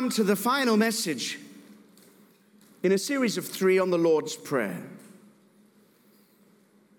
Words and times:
come 0.00 0.08
to 0.08 0.24
the 0.24 0.34
final 0.34 0.78
message 0.78 1.38
in 2.82 2.90
a 2.90 2.96
series 2.96 3.36
of 3.36 3.46
three 3.46 3.78
on 3.78 3.90
the 3.90 3.98
Lord's 3.98 4.34
Prayer. 4.34 4.82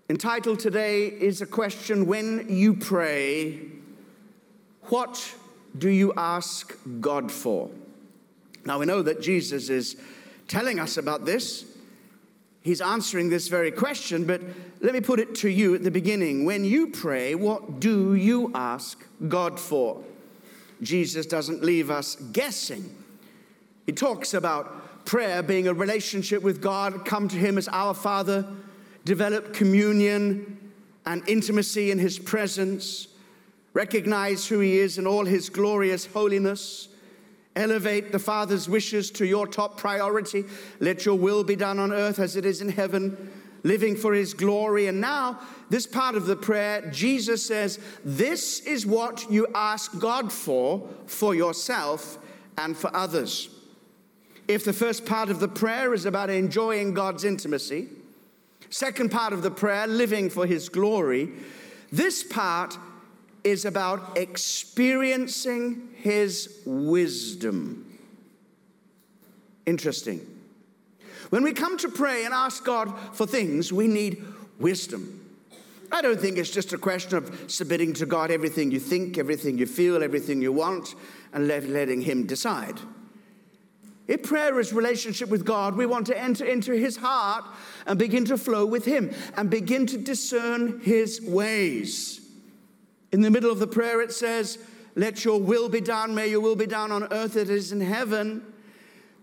Entitled 0.07 0.59
today 0.59 1.07
is 1.07 1.41
a 1.41 1.47
question 1.47 2.05
When 2.05 2.45
you 2.47 2.75
pray, 2.75 3.59
what 4.83 5.33
do 5.75 5.89
you 5.89 6.13
ask 6.15 6.77
God 6.99 7.31
for? 7.31 7.71
Now 8.65 8.77
we 8.77 8.85
know 8.85 9.01
that 9.01 9.19
Jesus 9.19 9.69
is 9.69 9.95
telling 10.47 10.79
us 10.79 10.97
about 10.97 11.25
this. 11.25 11.65
He's 12.61 12.81
answering 12.81 13.29
this 13.29 13.47
very 13.47 13.71
question, 13.71 14.25
but 14.25 14.43
let 14.79 14.93
me 14.93 15.01
put 15.01 15.19
it 15.19 15.33
to 15.37 15.49
you 15.49 15.73
at 15.73 15.83
the 15.83 15.89
beginning. 15.89 16.45
When 16.45 16.63
you 16.63 16.85
pray, 16.85 17.33
what 17.33 17.79
do 17.79 18.13
you 18.13 18.51
ask 18.53 19.03
God 19.27 19.59
for? 19.59 20.03
Jesus 20.83 21.25
doesn't 21.25 21.63
leave 21.63 21.89
us 21.89 22.15
guessing. 22.15 22.97
He 23.91 23.95
talks 23.95 24.33
about 24.33 25.03
prayer 25.03 25.43
being 25.43 25.67
a 25.67 25.73
relationship 25.73 26.41
with 26.41 26.61
God, 26.61 27.03
come 27.03 27.27
to 27.27 27.35
Him 27.35 27.57
as 27.57 27.67
our 27.67 27.93
Father, 27.93 28.47
develop 29.03 29.53
communion 29.53 30.71
and 31.05 31.27
intimacy 31.27 31.91
in 31.91 31.99
His 31.99 32.17
presence, 32.17 33.09
recognize 33.73 34.47
who 34.47 34.61
He 34.61 34.79
is 34.79 34.97
in 34.97 35.05
all 35.05 35.25
His 35.25 35.49
glorious 35.49 36.05
holiness 36.05 36.87
Elevate 37.53 38.13
the 38.13 38.19
Father's 38.19 38.69
wishes 38.69 39.11
to 39.11 39.25
your 39.25 39.45
top 39.45 39.75
priority. 39.75 40.45
Let 40.79 41.05
your 41.05 41.15
will 41.15 41.43
be 41.43 41.57
done 41.57 41.79
on 41.79 41.91
earth 41.91 42.17
as 42.17 42.37
it 42.37 42.45
is 42.45 42.61
in 42.61 42.69
heaven, 42.69 43.29
living 43.63 43.97
for 43.97 44.13
His 44.13 44.33
glory. 44.33 44.87
And 44.87 45.01
now, 45.01 45.37
this 45.69 45.85
part 45.85 46.15
of 46.15 46.27
the 46.27 46.37
prayer, 46.37 46.89
Jesus 46.91 47.45
says, 47.45 47.77
This 48.05 48.61
is 48.61 48.85
what 48.85 49.29
you 49.29 49.47
ask 49.53 49.99
God 49.99 50.31
for, 50.31 50.87
for 51.07 51.35
yourself 51.35 52.17
and 52.57 52.77
for 52.77 52.95
others. 52.95 53.49
If 54.47 54.65
the 54.65 54.73
first 54.73 55.05
part 55.05 55.29
of 55.29 55.39
the 55.39 55.47
prayer 55.47 55.93
is 55.93 56.05
about 56.05 56.29
enjoying 56.29 56.93
God's 56.93 57.23
intimacy, 57.23 57.87
second 58.69 59.11
part 59.11 59.33
of 59.33 59.43
the 59.43 59.51
prayer, 59.51 59.87
living 59.87 60.29
for 60.29 60.45
His 60.45 60.69
glory, 60.69 61.29
this 61.91 62.23
part 62.23 62.77
is 63.43 63.65
about 63.65 64.17
experiencing 64.17 65.89
his 65.95 66.61
wisdom. 66.65 67.99
Interesting. 69.65 70.25
When 71.29 71.43
we 71.43 71.53
come 71.53 71.77
to 71.79 71.89
pray 71.89 72.25
and 72.25 72.33
ask 72.33 72.63
God 72.63 72.93
for 73.13 73.25
things, 73.25 73.71
we 73.71 73.87
need 73.87 74.23
wisdom. 74.59 75.17
I 75.91 76.01
don't 76.01 76.19
think 76.19 76.37
it's 76.37 76.49
just 76.49 76.73
a 76.73 76.77
question 76.77 77.17
of 77.17 77.51
submitting 77.51 77.93
to 77.95 78.05
God 78.05 78.31
everything 78.31 78.71
you 78.71 78.79
think, 78.79 79.17
everything 79.17 79.57
you 79.57 79.65
feel, 79.65 80.03
everything 80.03 80.41
you 80.41 80.53
want, 80.53 80.95
and 81.33 81.47
letting 81.47 82.01
Him 82.01 82.25
decide. 82.25 82.79
If 84.07 84.23
prayer 84.23 84.59
is 84.59 84.73
relationship 84.73 85.29
with 85.29 85.45
God, 85.45 85.75
we 85.75 85.85
want 85.85 86.07
to 86.07 86.19
enter 86.19 86.43
into 86.43 86.73
His 86.73 86.97
heart 86.97 87.45
and 87.85 87.97
begin 87.97 88.25
to 88.25 88.37
flow 88.37 88.65
with 88.65 88.85
Him 88.85 89.11
and 89.37 89.49
begin 89.49 89.85
to 89.87 89.97
discern 89.97 90.79
His 90.81 91.21
ways. 91.21 92.21
In 93.11 93.21
the 93.21 93.29
middle 93.29 93.51
of 93.51 93.59
the 93.59 93.67
prayer, 93.67 94.01
it 94.01 94.11
says, 94.11 94.57
Let 94.95 95.23
your 95.23 95.39
will 95.39 95.69
be 95.69 95.81
done. 95.81 96.15
May 96.15 96.29
your 96.29 96.41
will 96.41 96.55
be 96.55 96.65
done 96.65 96.91
on 96.91 97.03
earth 97.11 97.35
as 97.35 97.49
it 97.49 97.49
is 97.49 97.71
in 97.71 97.81
heaven. 97.81 98.43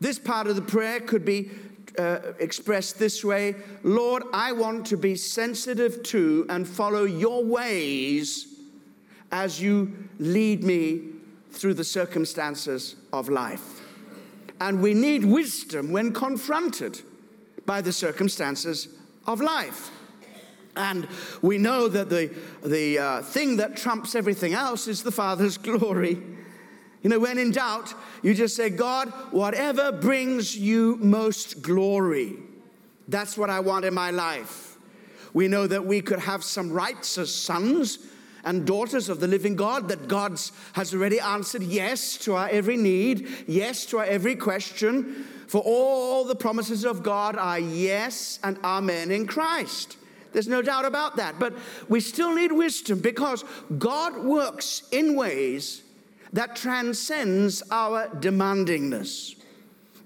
This 0.00 0.18
part 0.18 0.46
of 0.46 0.56
the 0.56 0.62
prayer 0.62 1.00
could 1.00 1.24
be 1.24 1.50
uh, 1.98 2.18
expressed 2.38 2.98
this 2.98 3.24
way 3.24 3.56
Lord, 3.82 4.22
I 4.32 4.52
want 4.52 4.86
to 4.86 4.96
be 4.96 5.16
sensitive 5.16 6.02
to 6.04 6.46
and 6.48 6.66
follow 6.66 7.04
your 7.04 7.44
ways 7.44 8.54
as 9.32 9.60
you 9.60 10.08
lead 10.18 10.64
me 10.64 11.02
through 11.50 11.74
the 11.74 11.84
circumstances 11.84 12.96
of 13.12 13.28
life. 13.28 13.77
And 14.60 14.82
we 14.82 14.94
need 14.94 15.24
wisdom 15.24 15.92
when 15.92 16.12
confronted 16.12 17.00
by 17.64 17.80
the 17.80 17.92
circumstances 17.92 18.88
of 19.26 19.40
life. 19.40 19.90
And 20.76 21.08
we 21.42 21.58
know 21.58 21.88
that 21.88 22.08
the, 22.08 22.34
the 22.62 22.98
uh, 22.98 23.22
thing 23.22 23.56
that 23.56 23.76
trumps 23.76 24.14
everything 24.14 24.54
else 24.54 24.88
is 24.88 25.02
the 25.02 25.10
Father's 25.10 25.58
glory. 25.58 26.22
You 27.02 27.10
know, 27.10 27.18
when 27.18 27.38
in 27.38 27.52
doubt, 27.52 27.94
you 28.22 28.34
just 28.34 28.56
say, 28.56 28.70
God, 28.70 29.08
whatever 29.30 29.92
brings 29.92 30.56
you 30.56 30.96
most 31.00 31.62
glory, 31.62 32.36
that's 33.06 33.38
what 33.38 33.50
I 33.50 33.60
want 33.60 33.84
in 33.84 33.94
my 33.94 34.10
life. 34.10 34.76
We 35.32 35.46
know 35.48 35.66
that 35.66 35.84
we 35.84 36.00
could 36.00 36.18
have 36.18 36.42
some 36.42 36.70
rights 36.72 37.18
as 37.18 37.32
sons 37.32 37.98
and 38.44 38.66
daughters 38.66 39.08
of 39.08 39.20
the 39.20 39.26
living 39.26 39.56
God, 39.56 39.88
that 39.88 40.08
God 40.08 40.40
has 40.72 40.94
already 40.94 41.20
answered 41.20 41.62
yes 41.62 42.16
to 42.18 42.34
our 42.34 42.48
every 42.48 42.76
need, 42.76 43.28
yes 43.46 43.86
to 43.86 43.98
our 43.98 44.04
every 44.04 44.36
question. 44.36 45.26
For 45.48 45.62
all 45.64 46.24
the 46.24 46.36
promises 46.36 46.84
of 46.84 47.02
God 47.02 47.36
are 47.36 47.58
yes 47.58 48.38
and 48.42 48.58
amen 48.62 49.10
in 49.10 49.26
Christ. 49.26 49.96
There's 50.32 50.48
no 50.48 50.60
doubt 50.60 50.84
about 50.84 51.16
that. 51.16 51.38
But 51.38 51.54
we 51.88 52.00
still 52.00 52.34
need 52.34 52.52
wisdom 52.52 53.00
because 53.00 53.44
God 53.78 54.24
works 54.24 54.82
in 54.92 55.16
ways 55.16 55.82
that 56.32 56.54
transcends 56.54 57.62
our 57.70 58.08
demandingness. 58.08 59.36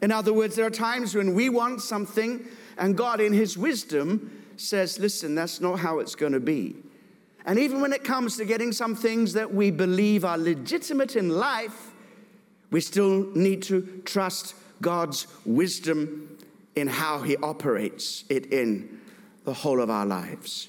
In 0.00 0.12
other 0.12 0.32
words, 0.32 0.56
there 0.56 0.66
are 0.66 0.71
times 0.71 1.15
when 1.15 1.34
we 1.34 1.48
want 1.48 1.82
something 1.82 2.47
and 2.78 2.97
God, 2.97 3.21
in 3.21 3.32
His 3.32 3.56
wisdom, 3.59 4.42
says, 4.56 4.98
Listen, 4.98 5.34
that's 5.34 5.60
not 5.60 5.78
how 5.78 5.98
it's 5.98 6.15
going 6.15 6.32
to 6.32 6.41
be. 6.41 6.76
And 7.44 7.58
even 7.58 7.80
when 7.80 7.92
it 7.92 8.04
comes 8.04 8.36
to 8.36 8.44
getting 8.44 8.72
some 8.72 8.94
things 8.94 9.32
that 9.32 9.53
we 9.53 9.70
believe 9.70 10.25
are 10.25 10.38
legitimate 10.38 11.16
in 11.16 11.28
life, 11.28 11.91
we 12.70 12.80
still 12.80 13.30
need 13.34 13.62
to 13.64 14.03
trust 14.04 14.54
God's 14.80 15.26
wisdom 15.44 16.38
in 16.76 16.88
how 16.88 17.20
He 17.20 17.36
operates 17.36 18.25
it 18.28 18.53
in 18.53 19.00
the 19.44 19.53
whole 19.53 19.80
of 19.80 19.91
our 19.91 20.06
lives. 20.06 20.69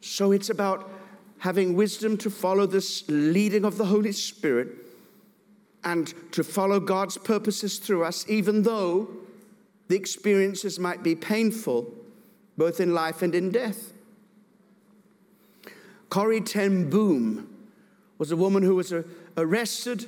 So 0.00 0.32
it's 0.32 0.50
about 0.50 0.90
having 1.38 1.74
wisdom 1.74 2.16
to 2.18 2.30
follow 2.30 2.66
this 2.66 3.04
leading 3.08 3.64
of 3.64 3.76
the 3.76 3.84
Holy 3.84 4.12
Spirit 4.12 4.68
and 5.84 6.14
to 6.32 6.44
follow 6.44 6.80
God's 6.80 7.18
purposes 7.18 7.78
through 7.78 8.04
us, 8.04 8.24
even 8.28 8.62
though 8.62 9.10
the 9.88 9.96
experiences 9.96 10.78
might 10.78 11.02
be 11.02 11.14
painful, 11.14 11.92
both 12.56 12.80
in 12.80 12.94
life 12.94 13.22
and 13.22 13.34
in 13.34 13.50
death. 13.50 13.91
Corrie 16.12 16.42
ten 16.42 16.90
Boom 16.90 17.48
was 18.18 18.30
a 18.30 18.36
woman 18.36 18.62
who 18.62 18.74
was 18.74 18.92
arrested 19.38 20.04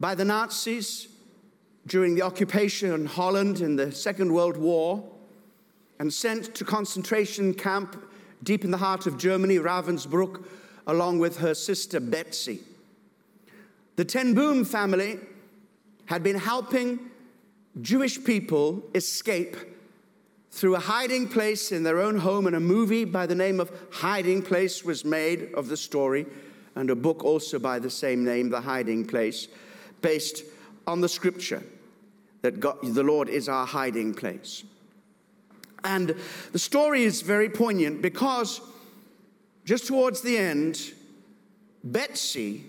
by 0.00 0.14
the 0.14 0.24
Nazis 0.24 1.08
during 1.86 2.14
the 2.14 2.22
occupation 2.22 2.90
in 2.90 3.04
Holland 3.04 3.60
in 3.60 3.76
the 3.76 3.92
Second 3.92 4.32
World 4.32 4.56
War 4.56 5.04
and 5.98 6.10
sent 6.10 6.54
to 6.54 6.64
concentration 6.64 7.52
camp 7.52 8.02
deep 8.42 8.64
in 8.64 8.70
the 8.70 8.78
heart 8.78 9.06
of 9.06 9.18
Germany, 9.18 9.58
Ravensbrück, 9.58 10.42
along 10.86 11.18
with 11.18 11.36
her 11.36 11.52
sister 11.52 12.00
Betsy. 12.00 12.60
The 13.96 14.06
Ten 14.06 14.32
Boom 14.32 14.64
family 14.64 15.20
had 16.06 16.22
been 16.22 16.38
helping 16.38 16.98
Jewish 17.82 18.24
people 18.24 18.82
escape 18.94 19.58
through 20.52 20.76
a 20.76 20.80
hiding 20.80 21.26
place 21.26 21.72
in 21.72 21.82
their 21.82 21.98
own 21.98 22.18
home, 22.18 22.46
and 22.46 22.54
a 22.54 22.60
movie 22.60 23.06
by 23.06 23.26
the 23.26 23.34
name 23.34 23.58
of 23.58 23.72
Hiding 23.90 24.42
Place 24.42 24.84
was 24.84 25.04
made 25.04 25.52
of 25.54 25.68
the 25.68 25.76
story, 25.76 26.26
and 26.76 26.90
a 26.90 26.94
book 26.94 27.24
also 27.24 27.58
by 27.58 27.78
the 27.78 27.90
same 27.90 28.22
name, 28.22 28.50
The 28.50 28.60
Hiding 28.60 29.06
Place, 29.06 29.48
based 30.02 30.44
on 30.86 31.00
the 31.00 31.08
scripture 31.08 31.62
that 32.42 32.60
God, 32.60 32.76
the 32.82 33.02
Lord 33.02 33.28
is 33.28 33.48
our 33.48 33.66
hiding 33.66 34.12
place. 34.14 34.64
And 35.84 36.14
the 36.52 36.58
story 36.58 37.04
is 37.04 37.22
very 37.22 37.48
poignant 37.48 38.02
because 38.02 38.60
just 39.64 39.86
towards 39.86 40.20
the 40.20 40.36
end, 40.36 40.92
Betsy, 41.82 42.66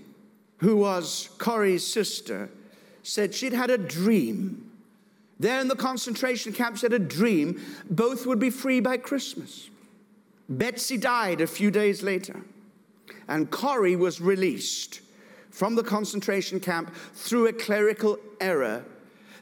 who 0.57 0.77
was 0.77 1.29
Corrie's 1.37 1.85
sister, 1.85 2.49
said 3.01 3.35
she'd 3.35 3.53
had 3.53 3.69
a 3.69 3.77
dream. 3.77 4.71
There 5.43 5.59
in 5.59 5.67
the 5.67 5.75
concentration 5.75 6.53
camp, 6.53 6.77
she 6.77 6.85
had 6.85 6.93
a 6.93 6.99
dream 6.99 7.61
both 7.89 8.25
would 8.25 8.39
be 8.39 8.49
free 8.49 8.79
by 8.79 8.95
Christmas. 8.95 9.69
Betsy 10.47 10.95
died 10.95 11.41
a 11.41 11.47
few 11.47 11.69
days 11.69 12.01
later, 12.01 12.39
and 13.27 13.51
Corrie 13.51 13.97
was 13.97 14.21
released 14.21 15.01
from 15.51 15.75
the 15.75 15.83
concentration 15.83 16.61
camp 16.61 16.95
through 17.13 17.47
a 17.47 17.51
clerical 17.51 18.17
error 18.39 18.85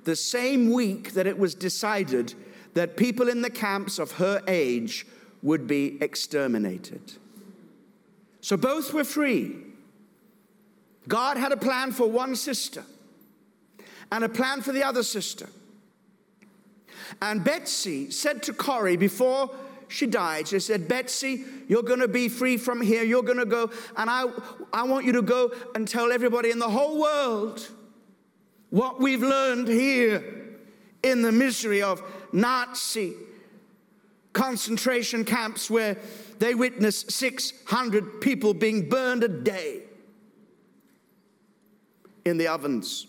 the 0.04 0.16
same 0.16 0.72
week 0.72 1.14
that 1.14 1.28
it 1.28 1.38
was 1.38 1.54
decided 1.54 2.34
that 2.74 2.98
people 2.98 3.30
in 3.30 3.44
the 3.44 3.52
camps 3.52 4.00
of 4.00 4.14
her 4.14 4.42
age 4.48 5.06
would 5.44 5.68
be 5.68 6.00
exterminated. 6.02 7.14
So 8.40 8.58
both 8.58 8.92
were 8.92 9.04
free. 9.04 9.56
God 11.08 11.38
had 11.38 11.52
a 11.52 11.58
plan 11.58 11.92
for 11.92 12.10
one 12.10 12.36
sister 12.36 12.86
and 14.12 14.24
a 14.24 14.30
plan 14.30 14.64
for 14.64 14.72
the 14.72 14.82
other 14.82 15.04
sister. 15.04 15.48
And 17.22 17.44
Betsy 17.44 18.12
said 18.12 18.44
to 18.44 18.54
Corrie 18.54 18.98
before 18.98 19.50
she 19.88 20.08
died, 20.08 20.48
she 20.48 20.60
said, 20.60 20.88
Betsy, 20.88 21.44
you're 21.68 21.84
going 21.84 22.00
to 22.00 22.08
be 22.08 22.30
free 22.30 22.58
from 22.58 22.82
here. 22.82 23.04
You're 23.04 23.24
going 23.24 23.38
to 23.40 23.46
go, 23.46 23.72
and 23.98 24.10
I, 24.10 24.26
I 24.72 24.84
want 24.84 25.06
you 25.06 25.12
to 25.14 25.22
go 25.22 25.52
and 25.76 25.88
tell 25.88 26.12
everybody 26.12 26.52
in 26.52 26.60
the 26.60 26.70
whole 26.70 27.00
world 27.00 27.68
what 28.70 29.02
we've 29.02 29.22
learned 29.22 29.68
here 29.68 30.24
in 31.04 31.22
the 31.22 31.32
misery 31.32 31.82
of 31.82 32.02
Nazi 32.32 33.14
concentration 34.34 35.26
camps 35.26 35.70
where 35.70 35.98
they 36.40 36.56
witnessed 36.56 37.12
600 37.12 38.22
people 38.22 38.54
being 38.54 38.88
burned 38.88 39.24
a 39.24 39.28
day 39.28 39.84
in 42.26 42.38
the 42.38 42.48
ovens. 42.48 43.08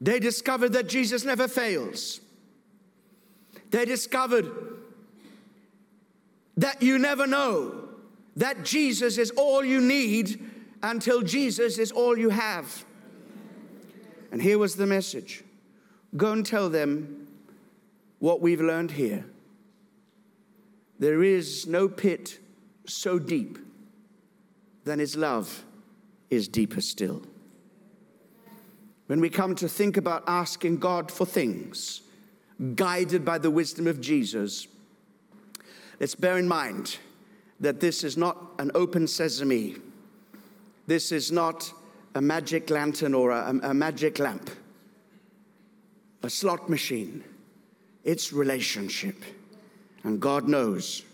They 0.00 0.18
discovered 0.18 0.72
that 0.72 0.88
Jesus 0.88 1.24
never 1.24 1.46
fails. 1.46 2.20
They 3.70 3.84
discovered 3.84 4.50
that 6.56 6.82
you 6.82 6.98
never 6.98 7.26
know 7.26 7.88
that 8.36 8.64
Jesus 8.64 9.18
is 9.18 9.30
all 9.32 9.64
you 9.64 9.80
need 9.80 10.44
until 10.82 11.22
Jesus 11.22 11.78
is 11.78 11.92
all 11.92 12.18
you 12.18 12.30
have. 12.30 12.84
And 14.32 14.40
here 14.40 14.58
was 14.58 14.76
the 14.76 14.86
message 14.86 15.44
go 16.16 16.32
and 16.32 16.44
tell 16.44 16.68
them 16.68 17.28
what 18.18 18.40
we've 18.40 18.60
learned 18.60 18.92
here. 18.92 19.24
There 20.98 21.22
is 21.22 21.66
no 21.66 21.88
pit 21.88 22.38
so 22.86 23.18
deep 23.18 23.58
than 24.84 24.98
his 24.98 25.16
love 25.16 25.64
is 26.30 26.48
deeper 26.48 26.80
still. 26.80 27.22
When 29.06 29.20
we 29.20 29.30
come 29.30 29.54
to 29.56 29.68
think 29.68 29.96
about 29.96 30.24
asking 30.26 30.78
God 30.78 31.10
for 31.10 31.24
things, 31.24 32.02
guided 32.74 33.24
by 33.24 33.38
the 33.38 33.50
wisdom 33.50 33.86
of 33.86 34.00
Jesus, 34.00 34.66
let's 35.98 36.14
bear 36.14 36.38
in 36.38 36.48
mind 36.48 36.98
that 37.60 37.80
this 37.80 38.04
is 38.04 38.16
not 38.16 38.52
an 38.58 38.70
open 38.74 39.06
sesame. 39.06 39.76
This 40.86 41.12
is 41.12 41.30
not 41.30 41.72
a 42.14 42.20
magic 42.20 42.70
lantern 42.70 43.14
or 43.14 43.30
a, 43.30 43.58
a 43.62 43.74
magic 43.74 44.18
lamp, 44.18 44.50
a 46.22 46.30
slot 46.30 46.68
machine. 46.68 47.22
It's 48.04 48.32
relationship. 48.32 49.22
And 50.02 50.20
God 50.20 50.48
knows 50.48 51.04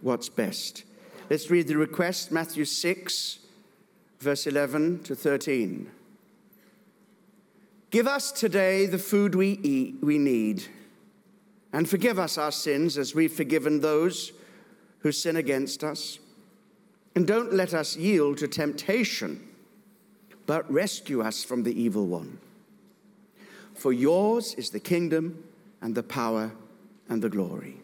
what's 0.00 0.28
best. 0.28 0.84
Let's 1.28 1.50
read 1.50 1.66
the 1.66 1.76
request, 1.76 2.30
Matthew 2.30 2.64
6, 2.64 3.40
verse 4.20 4.46
11 4.46 5.02
to 5.02 5.14
13. 5.14 5.90
Give 7.90 8.06
us 8.06 8.30
today 8.30 8.86
the 8.86 8.98
food 8.98 9.34
we 9.34 9.58
eat, 9.62 9.96
we 10.02 10.18
need, 10.18 10.64
and 11.72 11.88
forgive 11.88 12.18
us 12.18 12.38
our 12.38 12.52
sins 12.52 12.96
as 12.96 13.14
we've 13.14 13.32
forgiven 13.32 13.80
those 13.80 14.32
who 15.00 15.12
sin 15.12 15.36
against 15.36 15.84
us. 15.84 16.18
And 17.14 17.26
don't 17.26 17.52
let 17.52 17.74
us 17.74 17.96
yield 17.96 18.38
to 18.38 18.48
temptation, 18.48 19.46
but 20.46 20.70
rescue 20.70 21.20
us 21.20 21.44
from 21.44 21.62
the 21.62 21.80
evil 21.80 22.06
one. 22.06 22.38
For 23.74 23.92
yours 23.92 24.54
is 24.54 24.70
the 24.70 24.80
kingdom 24.80 25.44
and 25.80 25.94
the 25.94 26.02
power 26.02 26.52
and 27.08 27.22
the 27.22 27.28
glory. 27.28 27.76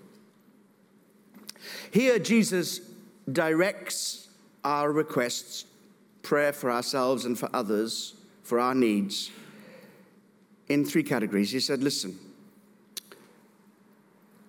Here, 1.90 2.18
Jesus 2.18 2.80
directs 3.30 4.28
our 4.64 4.90
requests, 4.90 5.64
prayer 6.22 6.52
for 6.52 6.70
ourselves 6.70 7.24
and 7.24 7.38
for 7.38 7.48
others, 7.52 8.14
for 8.42 8.58
our 8.58 8.74
needs 8.74 9.30
in 10.68 10.84
three 10.84 11.02
categories. 11.02 11.52
He 11.52 11.60
said, 11.60 11.82
Listen, 11.82 12.18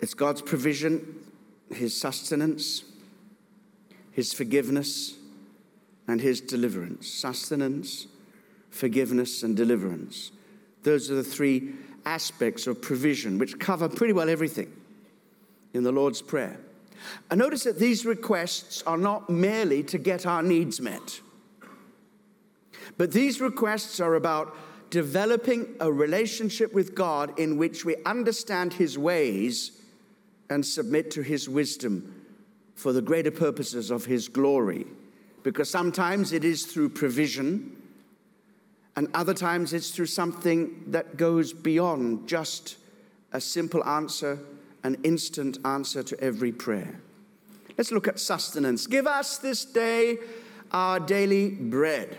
it's 0.06 0.14
God's 0.14 0.40
provision, 0.40 1.18
His 1.74 2.00
sustenance, 2.00 2.84
His 4.12 4.32
forgiveness, 4.32 5.16
and 6.06 6.20
His 6.20 6.40
deliverance. 6.40 7.12
Sustenance, 7.12 8.06
forgiveness, 8.70 9.42
and 9.42 9.56
deliverance. 9.56 10.30
Those 10.84 11.10
are 11.10 11.16
the 11.16 11.24
three 11.24 11.72
aspects 12.04 12.68
of 12.68 12.80
provision, 12.80 13.36
which 13.36 13.58
cover 13.58 13.88
pretty 13.88 14.12
well 14.12 14.30
everything 14.30 14.70
in 15.74 15.82
the 15.82 15.90
Lord's 15.90 16.22
Prayer. 16.22 16.56
And 17.28 17.40
notice 17.40 17.64
that 17.64 17.80
these 17.80 18.06
requests 18.06 18.82
are 18.82 18.96
not 18.96 19.28
merely 19.28 19.82
to 19.82 19.98
get 19.98 20.24
our 20.24 20.40
needs 20.40 20.80
met, 20.80 21.20
but 22.96 23.10
these 23.10 23.40
requests 23.40 23.98
are 23.98 24.14
about 24.14 24.56
developing 24.90 25.74
a 25.80 25.90
relationship 25.90 26.72
with 26.72 26.94
God 26.94 27.36
in 27.40 27.56
which 27.56 27.84
we 27.84 27.96
understand 28.04 28.72
His 28.72 28.96
ways 28.96 29.75
and 30.50 30.64
submit 30.64 31.10
to 31.12 31.22
His 31.22 31.48
wisdom 31.48 32.24
for 32.74 32.92
the 32.92 33.02
greater 33.02 33.30
purposes 33.30 33.90
of 33.90 34.04
His 34.04 34.28
glory. 34.28 34.86
Because 35.42 35.70
sometimes 35.70 36.32
it 36.32 36.44
is 36.44 36.66
through 36.66 36.90
provision, 36.90 37.76
and 38.96 39.08
other 39.14 39.34
times 39.34 39.72
it's 39.72 39.90
through 39.90 40.06
something 40.06 40.84
that 40.88 41.16
goes 41.16 41.52
beyond 41.52 42.26
just 42.28 42.76
a 43.32 43.40
simple 43.40 43.84
answer, 43.84 44.38
an 44.82 44.96
instant 45.04 45.58
answer 45.64 46.02
to 46.02 46.18
every 46.20 46.52
prayer. 46.52 47.00
Let's 47.76 47.92
look 47.92 48.08
at 48.08 48.18
sustenance. 48.18 48.86
Give 48.86 49.06
us 49.06 49.38
this 49.38 49.64
day 49.64 50.18
our 50.72 50.98
daily 50.98 51.50
bread. 51.50 52.16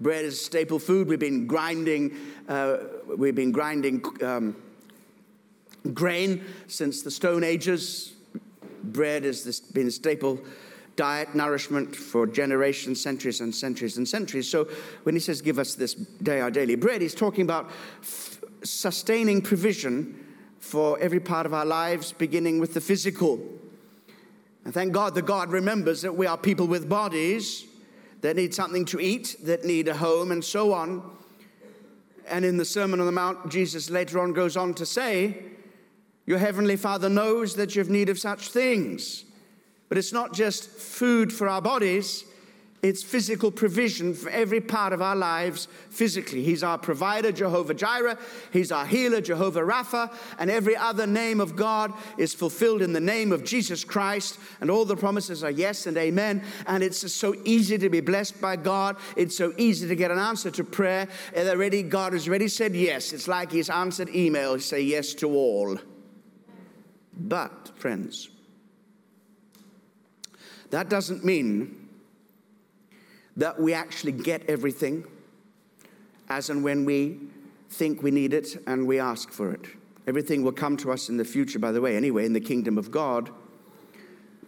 Bread 0.00 0.24
is 0.24 0.44
staple 0.44 0.78
food. 0.78 1.08
We've 1.08 1.18
been 1.18 1.46
grinding, 1.46 2.16
uh, 2.48 2.78
we've 3.16 3.34
been 3.34 3.52
grinding 3.52 4.04
um, 4.22 4.56
grain 5.92 6.44
since 6.66 7.02
the 7.02 7.10
Stone 7.10 7.44
Ages. 7.44 8.14
Bread 8.82 9.24
has 9.24 9.60
been 9.60 9.88
a 9.88 9.90
staple 9.90 10.40
diet, 10.96 11.34
nourishment 11.34 11.94
for 11.94 12.26
generations, 12.26 13.00
centuries, 13.00 13.40
and 13.40 13.54
centuries 13.54 13.96
and 13.96 14.08
centuries. 14.08 14.48
So 14.48 14.68
when 15.04 15.14
he 15.14 15.20
says, 15.20 15.40
Give 15.40 15.58
us 15.58 15.74
this 15.74 15.94
day 15.94 16.40
our 16.40 16.50
daily 16.50 16.74
bread, 16.74 17.00
he's 17.00 17.14
talking 17.14 17.42
about 17.42 17.70
f- 18.00 18.40
sustaining 18.62 19.42
provision 19.42 20.18
for 20.58 20.98
every 21.00 21.20
part 21.20 21.46
of 21.46 21.54
our 21.54 21.64
lives, 21.64 22.12
beginning 22.12 22.60
with 22.60 22.74
the 22.74 22.80
physical. 22.80 23.40
And 24.64 24.72
thank 24.72 24.92
God 24.92 25.14
that 25.14 25.26
God 25.26 25.50
remembers 25.50 26.02
that 26.02 26.14
we 26.14 26.26
are 26.26 26.38
people 26.38 26.66
with 26.66 26.88
bodies 26.88 27.64
that 28.20 28.36
need 28.36 28.54
something 28.54 28.84
to 28.86 29.00
eat, 29.00 29.36
that 29.42 29.64
need 29.64 29.88
a 29.88 29.94
home, 29.94 30.30
and 30.30 30.44
so 30.44 30.72
on. 30.72 31.02
And 32.28 32.44
in 32.44 32.56
the 32.56 32.64
Sermon 32.64 33.00
on 33.00 33.06
the 33.06 33.12
Mount, 33.12 33.50
Jesus 33.50 33.90
later 33.90 34.20
on 34.20 34.32
goes 34.32 34.56
on 34.56 34.74
to 34.74 34.86
say, 34.86 35.42
Your 36.32 36.38
heavenly 36.38 36.76
Father 36.76 37.10
knows 37.10 37.56
that 37.56 37.74
you 37.74 37.80
have 37.80 37.90
need 37.90 38.08
of 38.08 38.18
such 38.18 38.48
things. 38.48 39.26
But 39.90 39.98
it's 39.98 40.14
not 40.14 40.32
just 40.32 40.70
food 40.70 41.30
for 41.30 41.46
our 41.46 41.60
bodies, 41.60 42.24
it's 42.80 43.02
physical 43.02 43.50
provision 43.50 44.14
for 44.14 44.30
every 44.30 44.62
part 44.62 44.94
of 44.94 45.02
our 45.02 45.14
lives 45.14 45.68
physically. 45.90 46.42
He's 46.42 46.62
our 46.62 46.78
provider, 46.78 47.32
Jehovah 47.32 47.74
Jireh. 47.74 48.18
He's 48.50 48.72
our 48.72 48.86
healer, 48.86 49.20
Jehovah 49.20 49.60
Rapha. 49.60 50.10
And 50.38 50.50
every 50.50 50.74
other 50.74 51.06
name 51.06 51.38
of 51.38 51.54
God 51.54 51.92
is 52.16 52.32
fulfilled 52.32 52.80
in 52.80 52.94
the 52.94 52.98
name 52.98 53.30
of 53.30 53.44
Jesus 53.44 53.84
Christ. 53.84 54.38
And 54.62 54.70
all 54.70 54.86
the 54.86 54.96
promises 54.96 55.44
are 55.44 55.50
yes 55.50 55.86
and 55.86 55.98
amen. 55.98 56.42
And 56.66 56.82
it's 56.82 57.12
so 57.12 57.34
easy 57.44 57.76
to 57.76 57.90
be 57.90 58.00
blessed 58.00 58.40
by 58.40 58.56
God. 58.56 58.96
It's 59.16 59.36
so 59.36 59.52
easy 59.58 59.86
to 59.86 59.94
get 59.94 60.10
an 60.10 60.18
answer 60.18 60.50
to 60.52 60.64
prayer. 60.64 61.08
And 61.36 61.46
already, 61.46 61.82
God 61.82 62.14
has 62.14 62.26
already 62.26 62.48
said 62.48 62.74
yes. 62.74 63.12
It's 63.12 63.28
like 63.28 63.52
He's 63.52 63.68
answered 63.68 64.08
email. 64.08 64.58
Say 64.60 64.80
yes 64.80 65.12
to 65.16 65.28
all. 65.28 65.78
But, 67.16 67.70
friends, 67.74 68.28
that 70.70 70.88
doesn't 70.88 71.24
mean 71.24 71.88
that 73.36 73.60
we 73.60 73.74
actually 73.74 74.12
get 74.12 74.48
everything 74.48 75.04
as 76.28 76.50
and 76.50 76.64
when 76.64 76.84
we 76.84 77.18
think 77.68 78.02
we 78.02 78.10
need 78.10 78.32
it 78.34 78.62
and 78.66 78.86
we 78.86 78.98
ask 78.98 79.30
for 79.30 79.52
it. 79.52 79.66
Everything 80.06 80.42
will 80.42 80.52
come 80.52 80.76
to 80.78 80.90
us 80.90 81.08
in 81.08 81.16
the 81.16 81.24
future, 81.24 81.58
by 81.58 81.72
the 81.72 81.80
way, 81.80 81.96
anyway, 81.96 82.26
in 82.26 82.32
the 82.32 82.40
kingdom 82.40 82.76
of 82.76 82.90
God. 82.90 83.30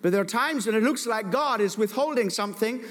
But 0.02 0.12
there 0.12 0.20
are 0.20 0.26
times 0.26 0.66
when 0.66 0.74
it 0.74 0.82
looks 0.82 1.06
like 1.06 1.30
God 1.30 1.60
is 1.60 1.78
withholding 1.78 2.28
something, 2.28 2.82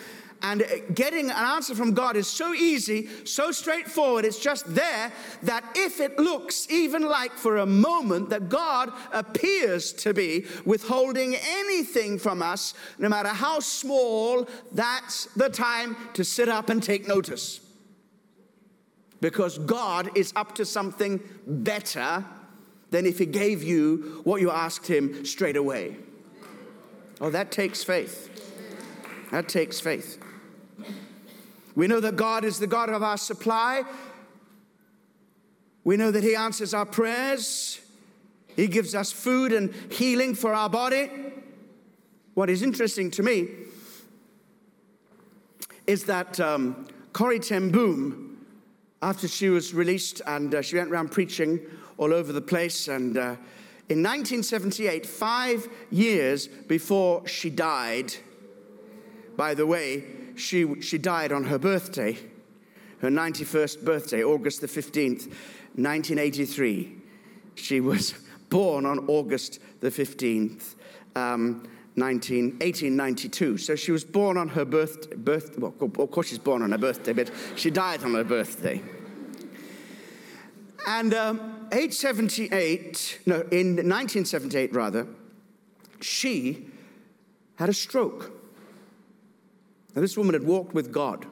and 0.44 0.66
getting 0.94 1.30
an 1.30 1.38
answer 1.38 1.74
from 1.74 1.94
God 1.94 2.18
is 2.18 2.28
so 2.28 2.54
easy, 2.54 3.08
so 3.26 3.54
straightforward. 3.54 4.26
It's 4.26 4.40
just 4.40 4.76
there 4.76 5.12
that 5.44 5.64
if 5.74 6.02
it 6.02 6.20
looks 6.20 6.70
even 6.70 7.04
like 7.04 7.32
for 7.32 7.58
a 7.58 7.66
moment 7.66 8.30
that 8.30 8.50
God 8.50 8.92
appears 9.14 9.94
to 9.94 10.14
be 10.14 10.46
withholding 10.66 11.36
anything 11.36 12.20
from 12.20 12.42
us, 12.42 12.74
no 13.00 13.08
matter 13.08 13.30
how 13.30 13.62
small, 13.62 14.48
that's 14.74 15.26
the 15.28 15.48
time 15.48 15.96
to 16.14 16.26
sit 16.26 16.50
up 16.50 16.70
and 16.70 16.84
take 16.84 17.08
notice. 17.08 17.62
Because 19.22 19.58
God 19.58 20.18
is 20.18 20.34
up 20.36 20.56
to 20.56 20.66
something 20.66 21.22
better 21.48 22.26
than 22.92 23.06
if 23.06 23.18
He 23.18 23.26
gave 23.26 23.64
you 23.64 24.20
what 24.26 24.42
you 24.42 24.52
asked 24.52 24.88
Him 24.88 25.24
straight 25.24 25.56
away. 25.56 25.96
Oh, 27.22 27.30
that 27.30 27.50
takes 27.50 27.82
faith. 27.82 28.30
That 29.32 29.48
takes 29.48 29.80
faith. 29.80 30.20
We 31.76 31.88
know 31.88 32.00
that 32.00 32.16
God 32.16 32.44
is 32.44 32.60
the 32.60 32.68
God 32.68 32.90
of 32.90 33.02
our 33.02 33.18
supply. 33.18 33.84
We 35.84 35.98
know 35.98 36.12
that 36.12 36.24
He 36.24 36.36
answers 36.36 36.74
our 36.74 36.86
prayers. 36.86 37.80
He 38.56 38.68
gives 38.68 38.94
us 38.94 39.12
food 39.12 39.52
and 39.52 39.74
healing 39.92 40.36
for 40.36 40.54
our 40.54 40.70
body. 40.70 41.10
What 42.36 42.50
is 42.50 42.62
interesting 42.62 43.12
to 43.12 43.24
me 43.24 43.48
is 45.88 46.06
that 46.06 46.40
um, 46.40 46.88
Corrie 47.12 47.40
ten 47.40 47.72
Boom, 47.72 48.46
after 49.02 49.28
she 49.28 49.50
was 49.50 49.74
released, 49.74 50.22
and 50.26 50.56
uh, 50.56 50.62
she 50.62 50.78
went 50.78 50.90
around 50.90 51.12
preaching 51.12 51.60
all 51.98 52.14
over 52.14 52.32
the 52.32 52.42
place. 52.42 52.88
And 52.88 53.18
uh, 53.18 53.36
in 53.90 54.02
1978, 54.02 55.06
five 55.06 55.68
years 55.92 56.48
before 56.48 57.28
she 57.28 57.50
died, 57.50 58.14
by 59.36 59.54
the 59.54 59.68
way, 59.68 60.04
she, 60.36 60.82
she 60.82 60.98
died 60.98 61.32
on 61.32 61.46
her 61.46 61.60
birthday, 61.60 62.18
her 63.00 63.10
91st 63.10 63.84
birthday, 63.84 64.24
August 64.24 64.62
the 64.62 64.68
15th, 64.68 65.28
1983. 65.76 66.96
She 67.56 67.80
was 67.80 68.14
born 68.50 68.86
on 68.86 69.08
August 69.08 69.60
the 69.80 69.90
15th. 69.90 70.76
Um, 71.16 71.68
19, 71.96 72.46
1892. 72.54 73.58
So 73.58 73.76
she 73.76 73.92
was 73.92 74.04
born 74.04 74.38
on 74.38 74.50
her 74.50 74.66
birth, 74.66 75.16
birth 75.16 75.58
well, 75.60 75.74
of 75.80 76.12
course 76.12 76.28
she's 76.28 76.40
born 76.40 76.62
on 76.62 76.72
her 76.72 76.78
birthday, 76.78 77.14
but 77.14 77.30
she 77.56 77.70
died 77.70 78.04
on 78.04 78.16
her 78.16 78.24
birthday. 78.24 78.82
And 80.88 81.14
um, 81.14 81.68
age 81.72 81.94
78, 81.94 83.22
no, 83.26 83.36
in 83.36 83.76
1978 83.76 84.74
rather, 84.74 85.08
she 86.02 86.68
had 87.56 87.70
a 87.70 87.74
stroke. 87.74 88.32
Now, 89.96 90.02
this 90.02 90.18
woman 90.18 90.34
had 90.34 90.44
walked 90.44 90.74
with 90.74 90.92
God 90.92 91.26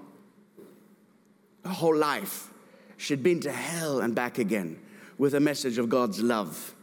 her 1.63 1.69
whole 1.71 1.95
life. 1.95 2.49
She'd 2.97 3.23
been 3.23 3.39
to 3.41 3.51
hell 3.51 3.99
and 3.99 4.13
back 4.13 4.37
again 4.37 4.79
with 5.17 5.33
a 5.33 5.39
message 5.39 5.77
of 5.77 5.89
God's 5.89 6.21
love. 6.21 6.75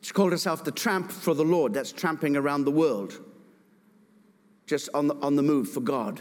She 0.00 0.12
called 0.12 0.32
herself 0.32 0.64
the 0.64 0.70
tramp 0.70 1.10
for 1.10 1.34
the 1.34 1.44
Lord. 1.44 1.72
That's 1.72 1.92
tramping 1.92 2.36
around 2.36 2.64
the 2.64 2.70
world, 2.70 3.18
just 4.66 4.88
on 4.92 5.08
the, 5.08 5.14
on 5.16 5.36
the 5.36 5.42
move 5.42 5.68
for 5.70 5.80
God. 5.80 6.20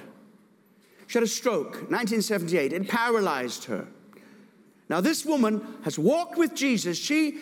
She 1.07 1.17
had 1.17 1.24
a 1.24 1.27
stroke, 1.27 1.74
1978. 1.89 2.74
It 2.74 2.88
paralyzed 2.88 3.65
her. 3.65 3.88
Now, 4.89 5.01
this 5.01 5.25
woman 5.25 5.65
has 5.83 6.00
walked 6.00 6.38
with 6.38 6.55
Jesus. 6.55 6.98
She 6.98 7.39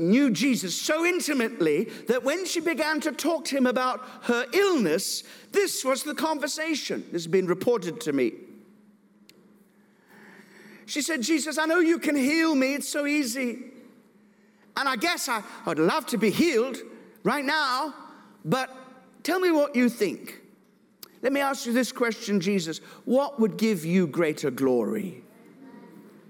knew 0.00 0.30
Jesus 0.30 0.74
so 0.74 1.04
intimately 1.04 1.84
that 2.08 2.24
when 2.24 2.46
she 2.46 2.60
began 2.60 3.00
to 3.02 3.12
talk 3.12 3.44
to 3.46 3.56
him 3.56 3.66
about 3.66 4.00
her 4.22 4.46
illness, 4.52 5.22
this 5.52 5.84
was 5.84 6.02
the 6.02 6.14
conversation. 6.14 7.02
This 7.12 7.22
has 7.22 7.26
been 7.26 7.46
reported 7.46 8.00
to 8.02 8.12
me. 8.12 8.32
She 10.86 11.02
said, 11.02 11.22
Jesus, 11.22 11.56
I 11.56 11.66
know 11.66 11.78
you 11.78 12.00
can 12.00 12.16
heal 12.16 12.54
me. 12.54 12.74
It's 12.74 12.88
so 12.88 13.06
easy. 13.06 13.58
And 14.76 14.88
I 14.88 14.96
guess 14.96 15.28
I, 15.28 15.42
would 15.66 15.78
love 15.78 16.06
to 16.06 16.18
be 16.18 16.30
healed 16.30 16.78
right 17.22 17.44
now, 17.44 17.94
but 18.44 18.74
tell 19.22 19.38
me 19.38 19.50
what 19.50 19.76
you 19.76 19.88
think. 19.88 20.40
Let 21.22 21.32
me 21.32 21.40
ask 21.40 21.66
you 21.66 21.72
this 21.72 21.92
question, 21.92 22.40
Jesus. 22.40 22.78
What 23.04 23.38
would 23.38 23.56
give 23.56 23.84
you 23.84 24.06
greater 24.06 24.50
glory? 24.50 25.22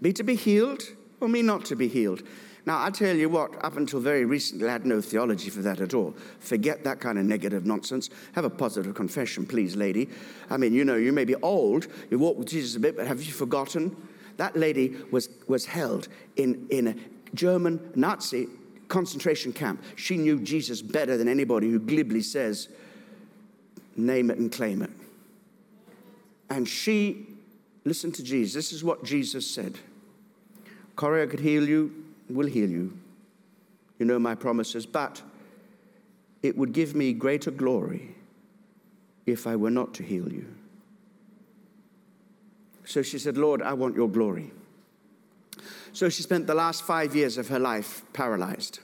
Me 0.01 0.13
to 0.13 0.25
be 0.25 0.35
healed 0.35 0.83
or 1.21 1.29
me 1.29 1.43
not 1.43 1.65
to 1.67 1.77
be 1.77 1.89
healed? 1.89 2.23
Now, 2.67 2.85
I 2.85 2.91
tell 2.91 3.17
you 3.17 3.29
what, 3.29 3.65
up 3.65 3.77
until 3.77 4.01
very 4.01 4.25
recently, 4.25 4.69
I 4.69 4.73
had 4.73 4.85
no 4.85 5.01
theology 5.01 5.51
for 5.51 5.63
that 5.63 5.81
at 5.81 5.95
all. 5.95 6.15
Forget 6.41 6.85
that 6.85 7.01
kind 7.01 7.19
of 7.19 7.25
negative 7.25 7.65
nonsense. 7.65 8.11
Have 8.35 8.45
a 8.45 8.51
positive 8.51 8.95
confession, 8.95 9.47
please, 9.47 9.77
lady. 9.77 10.09
I 10.51 10.57
mean, 10.57 10.75
you 10.75 10.85
know, 10.85 10.97
you 10.97 11.13
may 11.13 11.25
be 11.25 11.37
old, 11.37 11.87
you 12.11 12.19
walk 12.19 12.37
with 12.37 12.49
Jesus 12.49 12.77
a 12.77 12.81
bit, 12.81 12.97
but 12.97 13.07
have 13.07 13.23
you 13.23 13.33
forgotten? 13.33 13.97
That 14.37 14.57
lady 14.57 14.97
was, 15.11 15.29
was 15.49 15.67
held 15.67 16.09
in, 16.37 16.67
in 16.71 16.89
a 16.89 16.95
German 17.35 17.93
Nazi 17.95 18.49
concentration 18.89 19.53
camp. 19.53 19.83
She 19.97 20.17
knew 20.17 20.39
Jesus 20.41 20.83
better 20.83 21.17
than 21.17 21.29
anybody 21.29 21.71
who 21.71 21.79
glibly 21.79 22.23
says, 22.23 22.69
name 23.97 24.31
it 24.31 24.39
and 24.39 24.53
claim 24.53 24.83
it. 24.83 24.91
And 26.51 26.69
she 26.69 27.27
listened 27.85 28.15
to 28.17 28.23
Jesus. 28.23 28.53
This 28.55 28.73
is 28.73 28.85
what 28.85 29.05
Jesus 29.05 29.49
said 29.49 29.79
Corrie, 30.97 31.23
I 31.23 31.27
could 31.27 31.41
heal 31.41 31.67
you, 31.67 32.00
will 32.35 32.47
heal 32.47 32.69
you. 32.69 32.97
You 33.99 34.07
know 34.07 34.19
my 34.19 34.35
promises, 34.35 34.87
but 34.87 35.23
it 36.43 36.57
would 36.57 36.73
give 36.73 36.95
me 36.95 37.13
greater 37.13 37.51
glory 37.51 38.15
if 39.27 39.47
I 39.47 39.57
were 39.57 39.71
not 39.71 39.95
to 39.95 40.03
heal 40.03 40.33
you. 40.33 40.47
So 42.85 43.03
she 43.03 43.19
said, 43.19 43.37
Lord, 43.37 43.63
I 43.63 43.75
want 43.75 43.95
your 43.95 44.09
glory. 44.09 44.51
So 45.93 46.09
she 46.09 46.23
spent 46.23 46.47
the 46.47 46.55
last 46.55 46.83
five 46.83 47.15
years 47.15 47.39
of 47.39 47.49
her 47.49 47.59
life 47.59 48.03
paralyzed. 48.13 48.81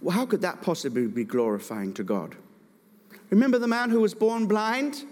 Well, 0.00 0.16
how 0.16 0.26
could 0.26 0.40
that 0.42 0.62
possibly 0.62 1.06
be 1.06 1.24
glorifying 1.24 1.92
to 1.94 2.02
God? 2.02 2.36
Remember 3.30 3.58
the 3.58 3.68
man 3.68 3.90
who 3.90 4.00
was 4.00 4.14
born 4.14 4.46
blind 4.46 5.04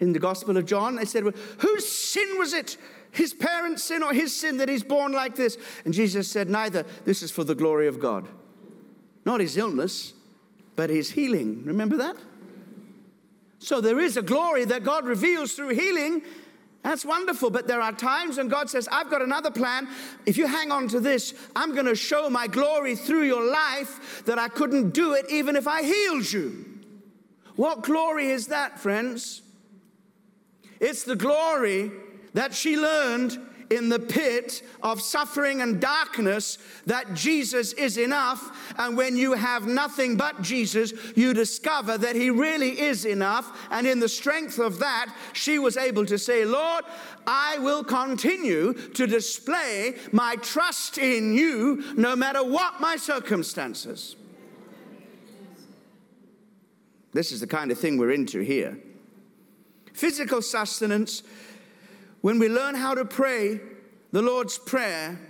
in 0.00 0.12
the 0.12 0.18
Gospel 0.18 0.56
of 0.56 0.66
John? 0.66 0.96
They 0.96 1.04
said, 1.04 1.24
well, 1.24 1.34
Whose 1.58 1.88
sin 1.88 2.38
was 2.38 2.52
it? 2.52 2.76
His 3.14 3.32
parents' 3.32 3.84
sin 3.84 4.02
or 4.02 4.12
his 4.12 4.34
sin 4.34 4.58
that 4.58 4.68
he's 4.68 4.82
born 4.82 5.12
like 5.12 5.34
this? 5.34 5.56
And 5.84 5.94
Jesus 5.94 6.30
said, 6.30 6.50
Neither. 6.50 6.84
This 7.04 7.22
is 7.22 7.30
for 7.30 7.44
the 7.44 7.54
glory 7.54 7.86
of 7.86 7.98
God. 7.98 8.28
Not 9.24 9.40
his 9.40 9.56
illness, 9.56 10.12
but 10.76 10.90
his 10.90 11.10
healing. 11.10 11.64
Remember 11.64 11.96
that? 11.96 12.16
So 13.58 13.80
there 13.80 13.98
is 13.98 14.16
a 14.16 14.22
glory 14.22 14.66
that 14.66 14.84
God 14.84 15.06
reveals 15.06 15.54
through 15.54 15.70
healing 15.70 16.22
that's 16.84 17.02
wonderful, 17.02 17.48
but 17.48 17.66
there 17.66 17.80
are 17.80 17.92
times 17.92 18.36
when 18.36 18.48
God 18.48 18.68
says, 18.68 18.86
I've 18.92 19.10
got 19.10 19.22
another 19.22 19.50
plan. 19.50 19.88
If 20.26 20.36
you 20.36 20.46
hang 20.46 20.70
on 20.70 20.86
to 20.88 21.00
this, 21.00 21.32
I'm 21.56 21.72
going 21.72 21.86
to 21.86 21.94
show 21.94 22.28
my 22.28 22.46
glory 22.46 22.94
through 22.94 23.22
your 23.22 23.42
life 23.50 24.22
that 24.26 24.38
I 24.38 24.48
couldn't 24.48 24.90
do 24.90 25.14
it 25.14 25.24
even 25.30 25.56
if 25.56 25.66
I 25.66 25.82
healed 25.82 26.30
you. 26.30 26.66
What 27.56 27.82
glory 27.82 28.26
is 28.26 28.48
that, 28.48 28.78
friends? 28.78 29.40
It's 30.78 31.04
the 31.04 31.16
glory 31.16 31.90
that 32.34 32.54
she 32.54 32.76
learned 32.76 33.38
in 33.70 33.88
the 33.88 33.98
pit 33.98 34.62
of 34.82 35.00
suffering 35.00 35.62
and 35.62 35.80
darkness 35.80 36.58
that 36.86 37.14
Jesus 37.14 37.72
is 37.72 37.96
enough. 37.98 38.74
And 38.78 38.96
when 38.96 39.16
you 39.16 39.32
have 39.32 39.66
nothing 39.66 40.16
but 40.16 40.42
Jesus, 40.42 40.92
you 41.16 41.34
discover 41.34 41.98
that 41.98 42.16
He 42.16 42.30
really 42.30 42.80
is 42.80 43.04
enough. 43.04 43.66
And 43.70 43.86
in 43.86 44.00
the 44.00 44.08
strength 44.08 44.58
of 44.58 44.78
that, 44.80 45.14
she 45.32 45.58
was 45.58 45.76
able 45.76 46.06
to 46.06 46.18
say, 46.18 46.44
Lord, 46.44 46.84
I 47.26 47.58
will 47.58 47.84
continue 47.84 48.74
to 48.74 49.06
display 49.06 49.96
my 50.12 50.36
trust 50.36 50.98
in 50.98 51.34
you 51.34 51.82
no 51.96 52.14
matter 52.14 52.44
what 52.44 52.80
my 52.80 52.96
circumstances. 52.96 54.16
This 57.12 57.30
is 57.30 57.40
the 57.40 57.46
kind 57.46 57.70
of 57.70 57.78
thing 57.78 57.96
we're 57.96 58.10
into 58.10 58.40
here. 58.40 58.76
Physical 59.92 60.42
sustenance 60.42 61.22
when 62.24 62.38
we 62.38 62.48
learn 62.48 62.74
how 62.74 62.94
to 62.94 63.04
pray 63.04 63.60
the 64.12 64.22
Lord's 64.22 64.56
Prayer, 64.56 65.20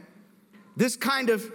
this 0.76 0.94
kind 0.94 1.28
of 1.28 1.50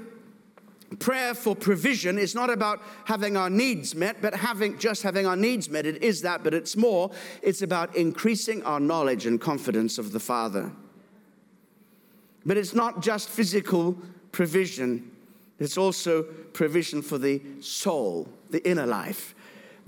prayer 0.99 1.33
for 1.33 1.55
provision 1.55 2.17
is 2.17 2.35
not 2.35 2.49
about 2.49 2.81
having 3.05 3.37
our 3.37 3.49
needs 3.49 3.95
met, 3.95 4.21
but 4.21 4.35
having 4.35 4.77
just 4.77 5.01
having 5.01 5.25
our 5.25 5.37
needs 5.37 5.69
met. 5.69 5.85
It 5.85 6.03
is 6.03 6.23
that, 6.23 6.43
but 6.43 6.53
it's 6.53 6.75
more. 6.75 7.11
It's 7.41 7.61
about 7.61 7.95
increasing 7.95 8.61
our 8.63 8.81
knowledge 8.81 9.25
and 9.25 9.39
confidence 9.39 9.97
of 9.97 10.11
the 10.11 10.19
Father. 10.19 10.73
But 12.45 12.57
it's 12.57 12.73
not 12.73 13.01
just 13.01 13.29
physical 13.29 13.97
provision, 14.33 15.09
it's 15.57 15.77
also 15.77 16.23
provision 16.51 17.01
for 17.01 17.17
the 17.17 17.41
soul, 17.61 18.27
the 18.49 18.61
inner 18.69 18.85
life. 18.85 19.35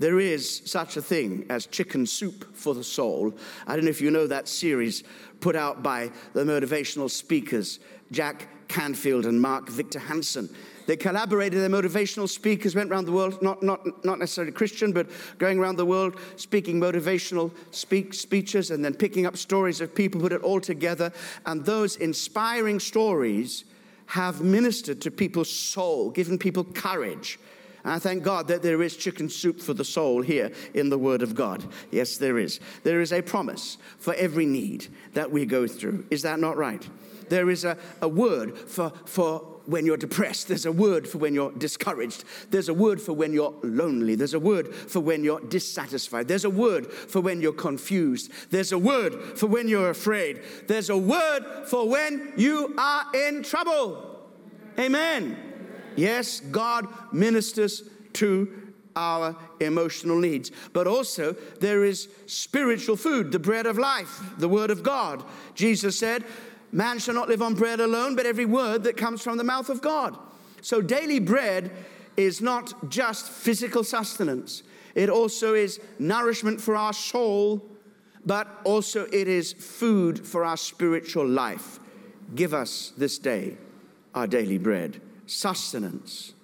There 0.02 0.18
is 0.18 0.62
such 0.64 0.96
a 0.96 1.00
thing 1.00 1.46
as 1.48 1.66
chicken 1.66 2.06
soup 2.06 2.56
for 2.56 2.74
the 2.74 2.82
soul. 2.82 3.32
I 3.68 3.76
don't 3.76 3.84
know 3.84 3.90
if 3.92 4.00
you 4.00 4.10
know 4.10 4.26
that 4.26 4.48
series 4.48 5.04
put 5.38 5.54
out 5.54 5.80
by 5.80 6.10
the 6.32 6.42
motivational 6.42 7.08
speakers, 7.08 7.78
Jack 8.10 8.48
Canfield 8.66 9.26
and 9.26 9.40
Mark 9.40 9.68
Victor 9.68 10.00
Hansen. 10.00 10.48
They 10.88 10.96
collaborated, 10.96 11.60
their 11.60 11.68
motivational 11.68 12.28
speakers 12.28 12.74
went 12.74 12.90
around 12.90 13.04
the 13.04 13.12
world, 13.12 13.40
not, 13.42 13.62
not, 13.62 14.04
not 14.04 14.18
necessarily 14.18 14.50
Christian, 14.50 14.90
but 14.90 15.06
going 15.38 15.60
around 15.60 15.76
the 15.76 15.86
world 15.86 16.18
speaking 16.34 16.80
motivational 16.80 17.52
speak, 17.70 18.12
speeches 18.12 18.72
and 18.72 18.84
then 18.84 18.94
picking 18.94 19.24
up 19.24 19.36
stories 19.36 19.80
of 19.80 19.94
people, 19.94 20.20
put 20.20 20.32
it 20.32 20.42
all 20.42 20.60
together. 20.60 21.12
And 21.46 21.64
those 21.64 21.94
inspiring 21.94 22.80
stories 22.80 23.66
have 24.06 24.40
ministered 24.40 25.00
to 25.02 25.12
people's 25.12 25.48
soul, 25.48 26.10
given 26.10 26.38
people 26.38 26.64
courage. 26.64 27.38
I 27.84 27.98
thank 27.98 28.22
God 28.22 28.48
that 28.48 28.62
there 28.62 28.82
is 28.82 28.96
chicken 28.96 29.28
soup 29.28 29.60
for 29.60 29.74
the 29.74 29.84
soul 29.84 30.22
here 30.22 30.52
in 30.74 30.88
the 30.88 30.98
Word 30.98 31.22
of 31.22 31.34
God. 31.34 31.64
Yes, 31.90 32.16
there 32.16 32.38
is. 32.38 32.60
There 32.84 33.00
is 33.00 33.12
a 33.12 33.22
promise 33.22 33.76
for 33.98 34.14
every 34.14 34.46
need 34.46 34.86
that 35.14 35.30
we 35.30 35.46
go 35.46 35.66
through. 35.66 36.06
Is 36.10 36.22
that 36.22 36.38
not 36.38 36.56
right? 36.56 36.88
There 37.28 37.50
is 37.50 37.64
a, 37.64 37.78
a 38.00 38.08
word 38.08 38.58
for, 38.58 38.92
for 39.06 39.38
when 39.66 39.86
you're 39.86 39.96
depressed. 39.96 40.48
There's 40.48 40.66
a 40.66 40.72
word 40.72 41.08
for 41.08 41.18
when 41.18 41.34
you're 41.34 41.52
discouraged. 41.52 42.24
There's 42.50 42.68
a 42.68 42.74
word 42.74 43.00
for 43.00 43.14
when 43.14 43.32
you're 43.32 43.54
lonely. 43.62 44.14
There's 44.14 44.34
a 44.34 44.40
word 44.40 44.74
for 44.74 45.00
when 45.00 45.24
you're 45.24 45.40
dissatisfied. 45.40 46.28
There's 46.28 46.44
a 46.44 46.50
word 46.50 46.92
for 46.92 47.20
when 47.20 47.40
you're 47.40 47.52
confused. 47.52 48.30
There's 48.50 48.72
a 48.72 48.78
word 48.78 49.38
for 49.38 49.46
when 49.46 49.68
you're 49.68 49.90
afraid. 49.90 50.42
There's 50.68 50.90
a 50.90 50.96
word 50.96 51.64
for 51.66 51.88
when 51.88 52.34
you 52.36 52.74
are 52.76 53.04
in 53.14 53.42
trouble. 53.42 54.20
Amen. 54.78 55.51
Yes, 55.96 56.40
God 56.40 56.86
ministers 57.12 57.82
to 58.14 58.72
our 58.96 59.36
emotional 59.60 60.18
needs. 60.18 60.50
But 60.72 60.86
also, 60.86 61.34
there 61.60 61.84
is 61.84 62.08
spiritual 62.26 62.96
food, 62.96 63.32
the 63.32 63.38
bread 63.38 63.66
of 63.66 63.78
life, 63.78 64.20
the 64.38 64.48
word 64.48 64.70
of 64.70 64.82
God. 64.82 65.24
Jesus 65.54 65.98
said, 65.98 66.24
Man 66.72 66.98
shall 66.98 67.14
not 67.14 67.28
live 67.28 67.42
on 67.42 67.54
bread 67.54 67.80
alone, 67.80 68.16
but 68.16 68.26
every 68.26 68.46
word 68.46 68.84
that 68.84 68.96
comes 68.96 69.22
from 69.22 69.36
the 69.36 69.44
mouth 69.44 69.68
of 69.68 69.82
God. 69.82 70.16
So, 70.62 70.80
daily 70.80 71.20
bread 71.20 71.70
is 72.16 72.40
not 72.40 72.90
just 72.90 73.28
physical 73.28 73.84
sustenance, 73.84 74.62
it 74.94 75.08
also 75.08 75.54
is 75.54 75.80
nourishment 75.98 76.60
for 76.60 76.76
our 76.76 76.92
soul, 76.92 77.62
but 78.24 78.60
also 78.64 79.06
it 79.06 79.28
is 79.28 79.52
food 79.52 80.26
for 80.26 80.44
our 80.44 80.56
spiritual 80.56 81.26
life. 81.26 81.80
Give 82.34 82.54
us 82.54 82.92
this 82.96 83.18
day 83.18 83.56
our 84.14 84.26
daily 84.26 84.58
bread, 84.58 85.00
sustenance 85.32 86.34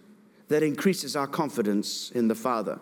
that 0.49 0.63
increases 0.63 1.15
our 1.15 1.27
confidence 1.27 2.11
in 2.13 2.29
the 2.29 2.35
Father. 2.35 2.81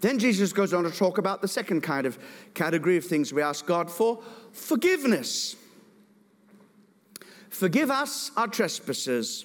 Then 0.00 0.18
Jesus 0.18 0.52
goes 0.52 0.72
on 0.72 0.84
to 0.84 0.90
talk 0.90 1.18
about 1.18 1.42
the 1.42 1.48
second 1.48 1.82
kind 1.82 2.06
of 2.06 2.18
category 2.54 2.96
of 2.96 3.04
things 3.04 3.32
we 3.32 3.42
ask 3.42 3.66
God 3.66 3.90
for 3.90 4.22
forgiveness. 4.52 5.56
Forgive 7.50 7.90
us 7.90 8.30
our 8.36 8.48
trespasses 8.48 9.44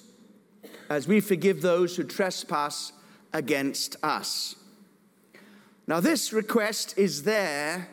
as 0.88 1.06
we 1.06 1.20
forgive 1.20 1.60
those 1.60 1.96
who 1.96 2.04
trespass 2.04 2.92
against 3.32 3.96
us. 4.02 4.56
Now, 5.86 6.00
this 6.00 6.32
request 6.32 6.96
is 6.96 7.24
there 7.24 7.88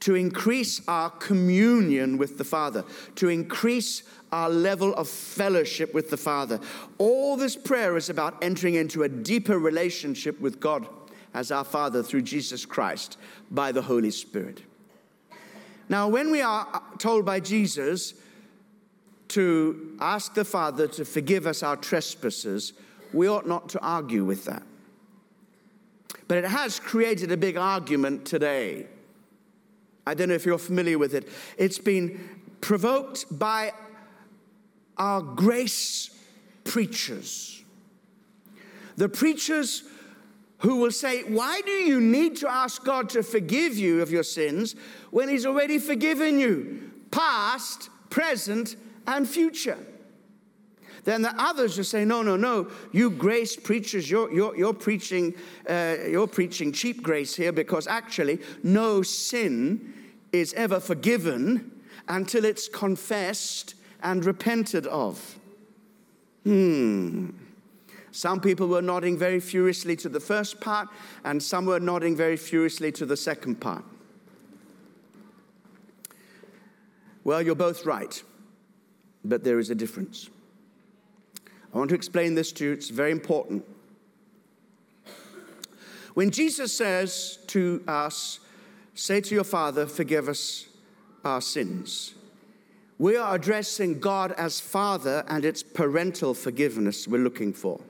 to 0.00 0.14
increase 0.14 0.80
our 0.86 1.10
communion 1.10 2.18
with 2.18 2.38
the 2.38 2.44
Father, 2.44 2.84
to 3.16 3.28
increase 3.28 4.04
our 4.32 4.50
level 4.50 4.94
of 4.94 5.08
fellowship 5.08 5.94
with 5.94 6.10
the 6.10 6.16
Father. 6.16 6.60
All 6.98 7.36
this 7.36 7.56
prayer 7.56 7.96
is 7.96 8.10
about 8.10 8.42
entering 8.42 8.74
into 8.74 9.02
a 9.02 9.08
deeper 9.08 9.58
relationship 9.58 10.40
with 10.40 10.60
God 10.60 10.86
as 11.34 11.50
our 11.50 11.64
Father 11.64 12.02
through 12.02 12.22
Jesus 12.22 12.64
Christ 12.64 13.18
by 13.50 13.72
the 13.72 13.82
Holy 13.82 14.10
Spirit. 14.10 14.62
Now, 15.88 16.08
when 16.08 16.30
we 16.30 16.42
are 16.42 16.82
told 16.98 17.24
by 17.24 17.40
Jesus 17.40 18.14
to 19.28 19.96
ask 20.00 20.34
the 20.34 20.44
Father 20.44 20.86
to 20.88 21.04
forgive 21.04 21.46
us 21.46 21.62
our 21.62 21.76
trespasses, 21.76 22.72
we 23.12 23.28
ought 23.28 23.46
not 23.46 23.68
to 23.70 23.80
argue 23.80 24.24
with 24.24 24.44
that. 24.44 24.62
But 26.26 26.38
it 26.38 26.44
has 26.44 26.78
created 26.78 27.32
a 27.32 27.36
big 27.36 27.56
argument 27.56 28.26
today. 28.26 28.86
I 30.06 30.14
don't 30.14 30.28
know 30.28 30.34
if 30.34 30.46
you're 30.46 30.58
familiar 30.58 30.98
with 30.98 31.14
it. 31.14 31.28
It's 31.56 31.78
been 31.78 32.40
provoked 32.60 33.26
by 33.38 33.72
our 34.98 35.22
grace 35.22 36.10
preachers. 36.64 37.62
The 38.96 39.08
preachers 39.08 39.84
who 40.58 40.76
will 40.76 40.90
say, 40.90 41.22
Why 41.22 41.60
do 41.64 41.70
you 41.70 42.00
need 42.00 42.36
to 42.38 42.50
ask 42.50 42.84
God 42.84 43.08
to 43.10 43.22
forgive 43.22 43.76
you 43.76 44.02
of 44.02 44.10
your 44.10 44.22
sins 44.22 44.74
when 45.10 45.28
He's 45.28 45.46
already 45.46 45.78
forgiven 45.78 46.38
you? 46.38 46.90
Past, 47.10 47.90
present, 48.10 48.76
and 49.06 49.28
future. 49.28 49.78
Then 51.04 51.22
the 51.22 51.34
others 51.40 51.76
will 51.76 51.84
say, 51.84 52.04
No, 52.04 52.22
no, 52.22 52.36
no, 52.36 52.70
you 52.92 53.10
grace 53.10 53.56
preachers, 53.56 54.10
you're, 54.10 54.32
you're, 54.32 54.56
you're, 54.56 54.74
preaching, 54.74 55.34
uh, 55.68 55.96
you're 56.08 56.26
preaching 56.26 56.72
cheap 56.72 57.02
grace 57.02 57.34
here 57.34 57.52
because 57.52 57.86
actually 57.86 58.40
no 58.62 59.02
sin 59.02 59.94
is 60.32 60.52
ever 60.54 60.80
forgiven 60.80 61.70
until 62.08 62.44
it's 62.44 62.68
confessed 62.68 63.74
and 64.02 64.24
repented 64.24 64.86
of. 64.86 65.38
Hmm. 66.44 67.30
Some 68.10 68.40
people 68.40 68.68
were 68.68 68.82
nodding 68.82 69.16
very 69.16 69.40
furiously 69.40 69.94
to 69.96 70.08
the 70.08 70.20
first 70.20 70.60
part, 70.60 70.88
and 71.24 71.42
some 71.42 71.66
were 71.66 71.80
nodding 71.80 72.16
very 72.16 72.36
furiously 72.36 72.90
to 72.92 73.06
the 73.06 73.16
second 73.16 73.60
part. 73.60 73.84
Well, 77.24 77.42
you're 77.42 77.54
both 77.54 77.84
right, 77.84 78.22
but 79.24 79.44
there 79.44 79.58
is 79.58 79.70
a 79.70 79.74
difference. 79.74 80.30
I 81.72 81.78
want 81.78 81.90
to 81.90 81.94
explain 81.94 82.34
this 82.34 82.50
to 82.52 82.64
you, 82.64 82.72
it's 82.72 82.88
very 82.88 83.12
important. 83.12 83.64
When 86.14 86.30
Jesus 86.30 86.72
says 86.72 87.38
to 87.48 87.84
us, 87.86 88.40
Say 88.98 89.20
to 89.20 89.32
your 89.32 89.44
Father, 89.44 89.86
forgive 89.86 90.28
us 90.28 90.66
our 91.24 91.40
sins, 91.40 92.14
we 92.98 93.16
are 93.16 93.36
addressing 93.36 94.00
God 94.00 94.32
as 94.32 94.58
Father, 94.58 95.24
and 95.28 95.44
it's 95.44 95.62
parental 95.62 96.34
forgiveness 96.34 97.06
we're 97.06 97.22
looking 97.22 97.52
for. 97.52 97.80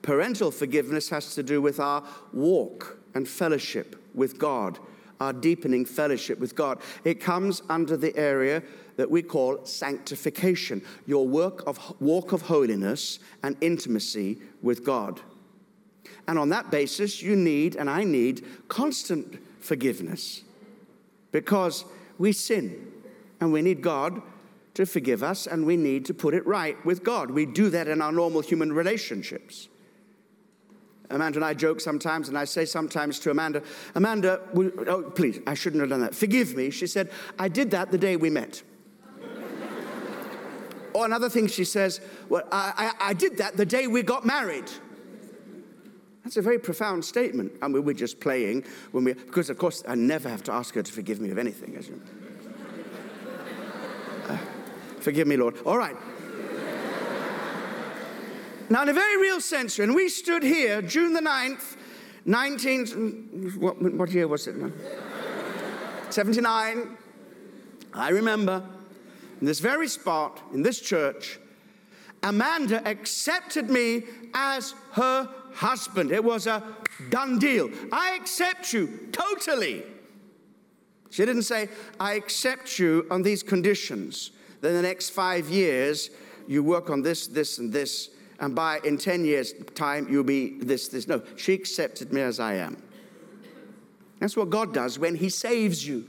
Parental 0.00 0.50
forgiveness 0.50 1.10
has 1.10 1.34
to 1.34 1.42
do 1.42 1.60
with 1.60 1.78
our 1.78 2.02
walk 2.32 2.98
and 3.14 3.28
fellowship 3.28 3.96
with 4.14 4.38
God, 4.38 4.78
our 5.20 5.34
deepening 5.34 5.84
fellowship 5.84 6.38
with 6.38 6.56
God. 6.56 6.80
It 7.04 7.20
comes 7.20 7.62
under 7.68 7.96
the 7.96 8.16
area 8.16 8.62
that 8.96 9.10
we 9.10 9.22
call 9.22 9.64
sanctification, 9.66 10.82
your 11.06 11.28
work 11.28 11.62
of 11.66 11.94
walk 12.00 12.32
of 12.32 12.42
holiness 12.42 13.18
and 13.42 13.56
intimacy 13.60 14.38
with 14.62 14.84
God. 14.84 15.20
And 16.26 16.38
on 16.38 16.48
that 16.50 16.70
basis, 16.70 17.20
you 17.20 17.36
need, 17.36 17.76
and 17.76 17.90
I 17.90 18.04
need, 18.04 18.46
constant 18.68 19.38
forgiveness 19.60 20.42
because 21.32 21.84
we 22.18 22.32
sin 22.32 22.90
and 23.40 23.52
we 23.52 23.62
need 23.62 23.82
God 23.82 24.22
to 24.74 24.86
forgive 24.86 25.22
us 25.22 25.46
and 25.46 25.66
we 25.66 25.76
need 25.76 26.04
to 26.06 26.14
put 26.14 26.34
it 26.34 26.46
right 26.46 26.82
with 26.84 27.02
God. 27.02 27.30
We 27.30 27.46
do 27.46 27.70
that 27.70 27.88
in 27.88 28.00
our 28.00 28.12
normal 28.12 28.40
human 28.40 28.72
relationships. 28.72 29.68
Amanda 31.10 31.38
and 31.38 31.44
I 31.44 31.54
joke 31.54 31.80
sometimes, 31.80 32.28
and 32.28 32.38
I 32.38 32.44
say 32.44 32.64
sometimes 32.64 33.18
to 33.20 33.30
Amanda, 33.30 33.62
Amanda, 33.96 34.40
oh, 34.54 35.02
please, 35.02 35.40
I 35.46 35.54
shouldn't 35.54 35.80
have 35.80 35.90
done 35.90 36.02
that. 36.02 36.14
Forgive 36.14 36.54
me. 36.54 36.70
She 36.70 36.86
said, 36.86 37.10
I 37.38 37.48
did 37.48 37.72
that 37.72 37.90
the 37.90 37.98
day 37.98 38.16
we 38.16 38.30
met. 38.30 38.62
or 40.94 41.04
another 41.04 41.28
thing 41.28 41.48
she 41.48 41.64
says, 41.64 42.00
well, 42.28 42.44
I, 42.52 42.92
I, 43.00 43.10
I 43.10 43.12
did 43.14 43.38
that 43.38 43.56
the 43.56 43.66
day 43.66 43.88
we 43.88 44.02
got 44.02 44.24
married. 44.24 44.70
That's 46.22 46.36
a 46.36 46.42
very 46.42 46.60
profound 46.60 47.04
statement. 47.04 47.52
I 47.60 47.66
mean, 47.66 47.84
we're 47.84 47.92
just 47.92 48.20
playing 48.20 48.64
when 48.92 49.04
we, 49.04 49.14
because 49.14 49.50
of 49.50 49.58
course 49.58 49.82
I 49.88 49.96
never 49.96 50.28
have 50.28 50.44
to 50.44 50.52
ask 50.52 50.74
her 50.74 50.82
to 50.82 50.92
forgive 50.92 51.20
me 51.20 51.30
of 51.30 51.38
anything, 51.38 51.76
as 51.76 51.88
you 51.88 52.00
uh, 52.04 52.19
Forgive 55.00 55.26
me, 55.26 55.36
Lord. 55.36 55.56
All 55.64 55.78
right. 55.78 55.96
now, 58.68 58.82
in 58.82 58.88
a 58.88 58.92
very 58.92 59.16
real 59.20 59.40
sense, 59.40 59.78
when 59.78 59.94
we 59.94 60.08
stood 60.08 60.42
here, 60.42 60.82
June 60.82 61.14
the 61.14 61.20
9th, 61.20 61.76
19, 62.26 63.56
what, 63.58 63.80
what 63.80 64.10
year 64.10 64.28
was 64.28 64.46
it? 64.46 64.54
79. 66.10 66.96
I 67.92 68.10
remember 68.10 68.62
in 69.40 69.46
this 69.46 69.60
very 69.60 69.88
spot, 69.88 70.40
in 70.52 70.62
this 70.62 70.80
church, 70.80 71.38
Amanda 72.22 72.86
accepted 72.86 73.70
me 73.70 74.02
as 74.34 74.74
her 74.92 75.28
husband. 75.54 76.12
It 76.12 76.22
was 76.22 76.46
a 76.46 76.62
done 77.08 77.38
deal. 77.38 77.70
I 77.90 78.18
accept 78.20 78.74
you 78.74 79.08
totally. 79.12 79.82
She 81.08 81.24
didn't 81.24 81.42
say, 81.44 81.68
I 81.98 82.14
accept 82.14 82.78
you 82.78 83.06
on 83.10 83.22
these 83.22 83.42
conditions. 83.42 84.32
Then 84.60 84.74
the 84.74 84.82
next 84.82 85.10
five 85.10 85.48
years, 85.48 86.10
you 86.46 86.62
work 86.62 86.90
on 86.90 87.02
this, 87.02 87.26
this, 87.26 87.58
and 87.58 87.72
this, 87.72 88.10
and 88.40 88.54
by 88.54 88.80
in 88.84 88.98
10 88.98 89.24
years' 89.24 89.54
time, 89.74 90.06
you'll 90.10 90.24
be 90.24 90.58
this, 90.58 90.88
this. 90.88 91.06
No, 91.06 91.22
she 91.36 91.52
accepted 91.52 92.12
me 92.12 92.22
as 92.22 92.40
I 92.40 92.54
am. 92.54 92.82
That's 94.18 94.36
what 94.36 94.50
God 94.50 94.74
does 94.74 94.98
when 94.98 95.14
He 95.14 95.28
saves 95.28 95.86
you. 95.86 96.08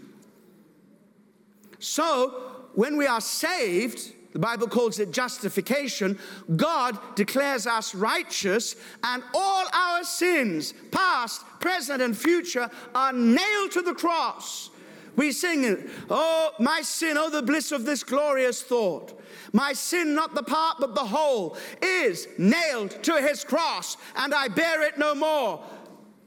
So, 1.80 2.68
when 2.74 2.98
we 2.98 3.08
are 3.08 3.22
saved, 3.22 4.14
the 4.34 4.40
Bible 4.40 4.68
calls 4.68 5.00
it 5.00 5.12
justification. 5.12 6.18
God 6.56 6.98
declares 7.16 7.68
us 7.68 7.94
righteous, 7.94 8.76
and 9.04 9.24
all 9.34 9.66
our 9.74 10.04
sins, 10.04 10.74
past, 10.92 11.46
present, 11.60 12.02
and 12.02 12.18
future, 12.18 12.70
are 12.96 13.14
nailed 13.14 13.72
to 13.72 13.82
the 13.82 13.94
cross. 13.94 14.71
We 15.16 15.32
sing, 15.32 15.90
Oh, 16.10 16.52
my 16.60 16.82
sin, 16.82 17.18
oh, 17.18 17.30
the 17.30 17.42
bliss 17.42 17.72
of 17.72 17.86
this 17.86 18.04
glorious 18.04 18.62
thought. 18.62 19.20
My 19.54 19.74
sin, 19.74 20.16
not 20.16 20.36
the 20.36 20.44
part, 20.44 20.78
but 20.80 20.96
the 20.96 21.02
whole, 21.06 21.58
is 21.82 22.28
nailed 22.38 23.04
to 23.04 23.22
his 23.22 23.44
cross, 23.44 23.98
and 24.16 24.34
I 24.34 24.48
bear 24.48 24.84
it 24.84 24.98
no 24.98 25.14
more. 25.14 25.64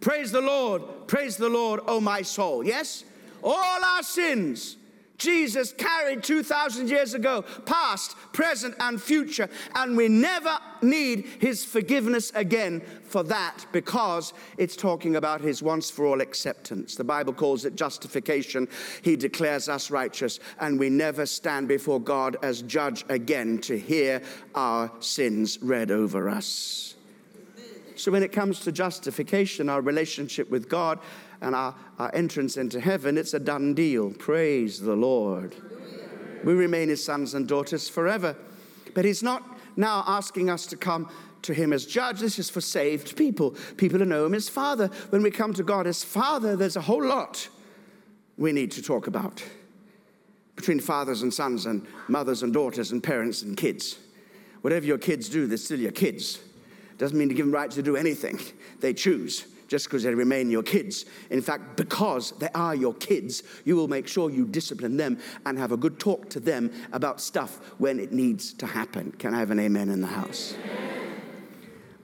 Praise 0.00 0.30
the 0.30 0.40
Lord, 0.40 0.82
praise 1.06 1.36
the 1.36 1.48
Lord, 1.48 1.80
oh, 1.86 2.00
my 2.00 2.22
soul. 2.22 2.64
Yes? 2.64 3.04
All 3.42 3.84
our 3.84 4.02
sins 4.02 4.76
Jesus 5.16 5.72
carried 5.72 6.22
2,000 6.22 6.88
years 6.88 7.14
ago, 7.14 7.42
past, 7.66 8.16
present, 8.32 8.74
and 8.80 9.00
future. 9.00 9.48
And 9.74 9.96
we 9.96 10.08
never 10.08 10.58
need 10.82 11.26
his 11.40 11.64
forgiveness 11.64 12.32
again 12.34 12.82
for 13.04 13.22
that 13.24 13.64
because 13.72 14.32
it's 14.58 14.76
talking 14.76 15.16
about 15.16 15.40
his 15.40 15.62
once 15.62 15.90
for 15.90 16.06
all 16.06 16.20
acceptance. 16.20 16.96
The 16.96 17.04
Bible 17.04 17.32
calls 17.32 17.64
it 17.64 17.76
justification. 17.76 18.68
He 19.02 19.16
declares 19.16 19.68
us 19.68 19.90
righteous, 19.90 20.40
and 20.60 20.78
we 20.78 20.90
never 20.90 21.26
stand 21.26 21.68
before 21.68 22.00
God 22.00 22.36
as 22.42 22.62
judge 22.62 23.04
again 23.08 23.58
to 23.58 23.78
hear 23.78 24.20
our 24.54 24.90
sins 25.00 25.58
read 25.62 25.90
over 25.90 26.28
us. 26.28 26.94
So 27.96 28.10
when 28.10 28.24
it 28.24 28.32
comes 28.32 28.60
to 28.60 28.72
justification, 28.72 29.68
our 29.68 29.80
relationship 29.80 30.50
with 30.50 30.68
God, 30.68 30.98
and 31.44 31.54
our, 31.54 31.74
our 31.98 32.10
entrance 32.14 32.56
into 32.56 32.80
heaven, 32.80 33.18
it's 33.18 33.34
a 33.34 33.38
done 33.38 33.74
deal. 33.74 34.10
Praise 34.10 34.80
the 34.80 34.96
Lord. 34.96 35.54
We 36.42 36.54
remain 36.54 36.88
his 36.88 37.04
sons 37.04 37.34
and 37.34 37.46
daughters 37.46 37.88
forever. 37.88 38.36
But 38.94 39.04
he's 39.04 39.22
not 39.22 39.42
now 39.76 40.04
asking 40.06 40.50
us 40.50 40.66
to 40.66 40.76
come 40.76 41.10
to 41.42 41.52
him 41.52 41.72
as 41.72 41.84
judge. 41.84 42.20
This 42.20 42.38
is 42.38 42.48
for 42.48 42.60
saved 42.60 43.16
people, 43.16 43.52
people 43.76 43.98
who 43.98 44.04
know 44.06 44.24
him 44.24 44.34
as 44.34 44.48
Father. 44.48 44.88
When 45.10 45.22
we 45.22 45.30
come 45.30 45.52
to 45.54 45.62
God 45.62 45.86
as 45.86 46.02
Father, 46.02 46.56
there's 46.56 46.76
a 46.76 46.80
whole 46.80 47.04
lot 47.04 47.48
we 48.36 48.50
need 48.52 48.72
to 48.72 48.82
talk 48.82 49.06
about 49.06 49.44
between 50.56 50.80
fathers 50.80 51.22
and 51.22 51.32
sons 51.32 51.66
and 51.66 51.86
mothers 52.08 52.42
and 52.42 52.52
daughters 52.52 52.92
and 52.92 53.02
parents 53.02 53.42
and 53.42 53.56
kids. 53.56 53.98
Whatever 54.62 54.86
your 54.86 54.98
kids 54.98 55.28
do, 55.28 55.46
they're 55.46 55.58
still 55.58 55.80
your 55.80 55.92
kids. 55.92 56.38
Doesn't 56.96 57.18
mean 57.18 57.28
to 57.28 57.34
give 57.34 57.46
them 57.46 57.54
right 57.54 57.70
to 57.72 57.82
do 57.82 57.96
anything 57.96 58.40
they 58.80 58.94
choose 58.94 59.46
just 59.68 59.86
because 59.86 60.02
they 60.02 60.14
remain 60.14 60.50
your 60.50 60.62
kids. 60.62 61.04
In 61.30 61.40
fact, 61.40 61.76
because 61.76 62.32
they 62.32 62.48
are 62.54 62.74
your 62.74 62.94
kids, 62.94 63.42
you 63.64 63.76
will 63.76 63.88
make 63.88 64.06
sure 64.06 64.30
you 64.30 64.46
discipline 64.46 64.96
them 64.96 65.18
and 65.46 65.58
have 65.58 65.72
a 65.72 65.76
good 65.76 65.98
talk 65.98 66.28
to 66.30 66.40
them 66.40 66.70
about 66.92 67.20
stuff 67.20 67.58
when 67.78 67.98
it 67.98 68.12
needs 68.12 68.52
to 68.54 68.66
happen. 68.66 69.12
Can 69.12 69.34
I 69.34 69.38
have 69.38 69.50
an 69.50 69.60
amen 69.60 69.88
in 69.88 70.00
the 70.00 70.06
house? 70.06 70.54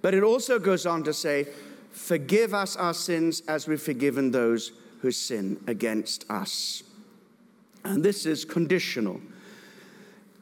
But 0.03 0.15
it 0.15 0.23
also 0.23 0.59
goes 0.59 0.87
on 0.87 1.05
to 1.05 1.13
say, 1.13 1.49
Forgive 1.91 2.55
us 2.55 2.77
our 2.77 2.95
sins 2.95 3.43
as 3.49 3.67
we've 3.67 3.83
forgiven 3.83 4.31
those 4.31 4.73
who 5.01 5.11
sin 5.11 5.61
against 5.67 6.25
us. 6.31 6.85
And 7.85 8.05
this 8.05 8.27
is 8.27 8.45
conditional. 8.45 9.21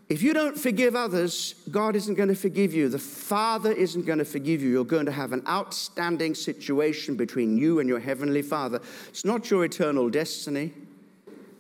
If 0.09 0.23
you 0.23 0.33
don't 0.33 0.59
forgive 0.59 0.97
others, 0.97 1.55
God 1.71 1.95
isn't 1.95 2.15
going 2.15 2.31
to 2.31 2.35
forgive 2.35 2.73
you. 2.73 2.89
The 2.89 2.99
Father 2.99 3.71
isn't 3.71 4.07
going 4.07 4.21
to 4.21 4.25
forgive 4.25 4.63
you. 4.63 4.71
You're 4.71 4.85
going 4.85 5.05
to 5.05 5.13
have 5.13 5.33
an 5.33 5.43
outstanding 5.47 6.35
situation 6.35 7.15
between 7.15 7.59
you 7.59 7.79
and 7.81 7.89
your 7.89 8.01
Heavenly 8.01 8.41
Father. 8.41 8.81
It's 9.11 9.27
not 9.27 9.51
your 9.51 9.67
eternal 9.67 10.09
destiny, 10.09 10.73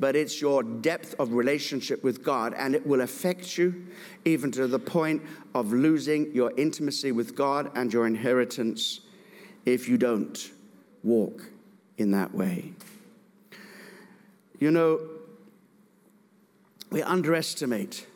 but 0.01 0.17
it's 0.17 0.41
your 0.41 0.63
depth 0.63 1.15
of 1.19 1.35
relationship 1.35 2.03
with 2.03 2.23
God, 2.25 2.55
and 2.55 2.75
it 2.75 2.87
will 2.87 3.03
affect 3.03 3.59
you 3.59 3.87
even 4.25 4.51
to 4.53 4.67
the 4.67 4.79
point 4.79 5.21
of 5.55 5.75
losing 5.75 6.35
your 6.35 6.51
intimacy 6.57 7.13
with 7.13 7.37
God 7.37 7.71
and 7.75 7.93
your 7.93 8.07
inheritance 8.07 9.01
if 9.67 9.91
you 9.91 9.99
don't 9.99 10.53
walk 11.03 11.51
in 11.99 12.13
that 12.13 12.35
way. 12.35 12.73
You 14.59 14.71
know, 14.71 15.01
we 16.91 17.03
underestimate 17.03 18.07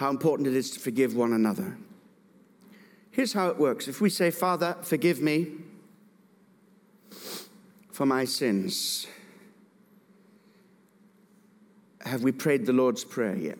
how 0.00 0.08
important 0.08 0.48
it 0.48 0.56
is 0.56 0.70
to 0.70 0.80
forgive 0.80 1.14
one 1.14 1.34
another. 1.34 1.76
Here's 3.10 3.34
how 3.34 3.48
it 3.48 3.58
works 3.58 3.86
if 3.86 4.00
we 4.00 4.08
say, 4.08 4.30
Father, 4.30 4.74
forgive 4.80 5.20
me 5.20 5.48
for 7.92 8.06
my 8.06 8.24
sins, 8.24 9.06
have 12.00 12.22
we 12.22 12.32
prayed 12.32 12.64
the 12.64 12.72
Lord's 12.72 13.04
Prayer 13.04 13.36
yet? 13.36 13.58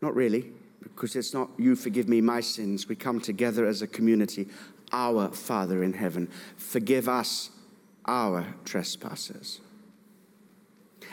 Not 0.00 0.14
really, 0.14 0.50
because 0.82 1.14
it's 1.14 1.34
not 1.34 1.50
you 1.58 1.76
forgive 1.76 2.08
me 2.08 2.22
my 2.22 2.40
sins. 2.40 2.88
We 2.88 2.96
come 2.96 3.20
together 3.20 3.66
as 3.66 3.82
a 3.82 3.86
community. 3.86 4.48
Our 4.92 5.28
Father 5.28 5.82
in 5.82 5.92
heaven, 5.92 6.30
forgive 6.56 7.06
us 7.06 7.50
our 8.06 8.46
trespasses. 8.64 9.60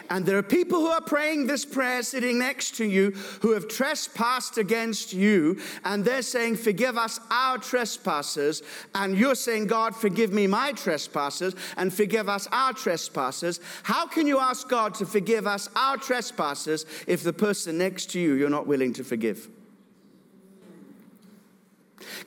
And 0.10 0.26
there 0.26 0.38
are 0.38 0.44
people 0.44 0.80
who 0.80 0.88
are 0.88 1.02
praying 1.02 1.48
this 1.48 1.66
prayer 1.66 2.02
sitting 2.04 2.40
next 2.40 2.76
to 2.78 2.86
you 2.86 3.12
who 3.42 3.52
have 3.52 3.68
trespassed 3.68 4.58
against 4.58 5.14
you, 5.14 5.60
and 5.84 6.04
they're 6.04 6.22
saying, 6.22 6.58
Forgive 6.58 6.98
us 6.98 7.20
our 7.30 7.58
trespasses. 7.58 8.64
And 8.96 9.18
you're 9.18 9.36
saying, 9.36 9.68
God, 9.68 9.96
forgive 9.96 10.32
me 10.32 10.48
my 10.48 10.72
trespasses, 10.72 11.56
and 11.76 11.94
forgive 11.94 12.30
us 12.30 12.48
our 12.52 12.74
trespasses. 12.74 13.60
How 13.84 14.08
can 14.08 14.28
you 14.28 14.40
ask 14.40 14.68
God 14.70 14.94
to 14.96 15.06
forgive 15.06 15.48
us 15.48 15.70
our 15.76 15.98
trespasses 15.98 16.86
if 17.06 17.24
the 17.24 17.34
person 17.34 17.78
next 17.78 18.12
to 18.12 18.20
you 18.20 18.34
you're 18.34 18.50
not 18.50 18.68
willing 18.68 18.94
to 18.94 19.04
forgive? 19.04 19.50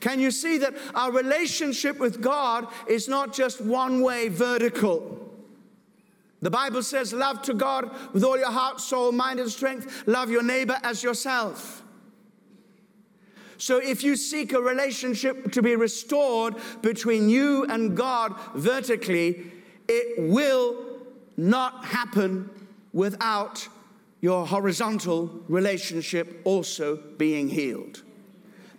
Can 0.00 0.20
you 0.20 0.30
see 0.30 0.58
that 0.58 0.74
our 0.94 1.12
relationship 1.12 1.98
with 1.98 2.20
God 2.20 2.66
is 2.86 3.08
not 3.08 3.32
just 3.32 3.60
one 3.60 4.02
way 4.02 4.28
vertical? 4.28 5.29
The 6.42 6.50
Bible 6.50 6.82
says, 6.82 7.12
Love 7.12 7.42
to 7.42 7.54
God 7.54 7.90
with 8.12 8.24
all 8.24 8.38
your 8.38 8.50
heart, 8.50 8.80
soul, 8.80 9.12
mind, 9.12 9.40
and 9.40 9.50
strength. 9.50 10.04
Love 10.06 10.30
your 10.30 10.42
neighbor 10.42 10.78
as 10.82 11.02
yourself. 11.02 11.82
So, 13.58 13.76
if 13.76 14.02
you 14.02 14.16
seek 14.16 14.54
a 14.54 14.60
relationship 14.60 15.52
to 15.52 15.60
be 15.60 15.76
restored 15.76 16.54
between 16.80 17.28
you 17.28 17.66
and 17.66 17.94
God 17.94 18.34
vertically, 18.54 19.52
it 19.86 20.30
will 20.30 20.86
not 21.36 21.84
happen 21.84 22.48
without 22.92 23.68
your 24.22 24.46
horizontal 24.46 25.26
relationship 25.48 26.40
also 26.44 26.96
being 26.96 27.48
healed. 27.48 28.02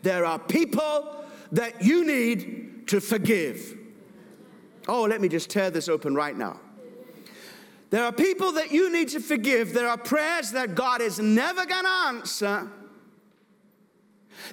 There 0.01 0.25
are 0.25 0.39
people 0.39 1.25
that 1.51 1.83
you 1.83 2.05
need 2.05 2.87
to 2.87 2.99
forgive. 2.99 3.77
Oh, 4.87 5.03
let 5.03 5.21
me 5.21 5.27
just 5.27 5.49
tear 5.49 5.69
this 5.69 5.89
open 5.89 6.15
right 6.15 6.35
now. 6.35 6.59
There 7.91 8.05
are 8.05 8.13
people 8.13 8.53
that 8.53 8.71
you 8.71 8.91
need 8.91 9.09
to 9.09 9.19
forgive. 9.19 9.73
There 9.73 9.87
are 9.87 9.97
prayers 9.97 10.51
that 10.51 10.75
God 10.75 11.01
is 11.01 11.19
never 11.19 11.65
going 11.65 11.83
to 11.83 11.91
answer. 12.07 12.71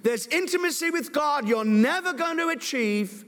There's 0.03 0.27
intimacy 0.27 0.91
with 0.91 1.13
God 1.13 1.49
you're 1.49 1.65
never 1.65 2.13
going 2.13 2.37
to 2.39 2.49
achieve. 2.49 3.25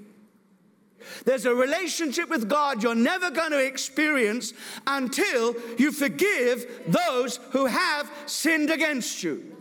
There's 1.24 1.46
a 1.46 1.54
relationship 1.54 2.28
with 2.28 2.48
God 2.48 2.82
you're 2.82 2.94
never 2.94 3.30
going 3.30 3.52
to 3.52 3.64
experience 3.64 4.52
until 4.84 5.54
you 5.78 5.92
forgive 5.92 6.66
those 6.88 7.36
who 7.52 7.66
have 7.66 8.10
sinned 8.26 8.70
against 8.70 9.22
you. 9.22 9.56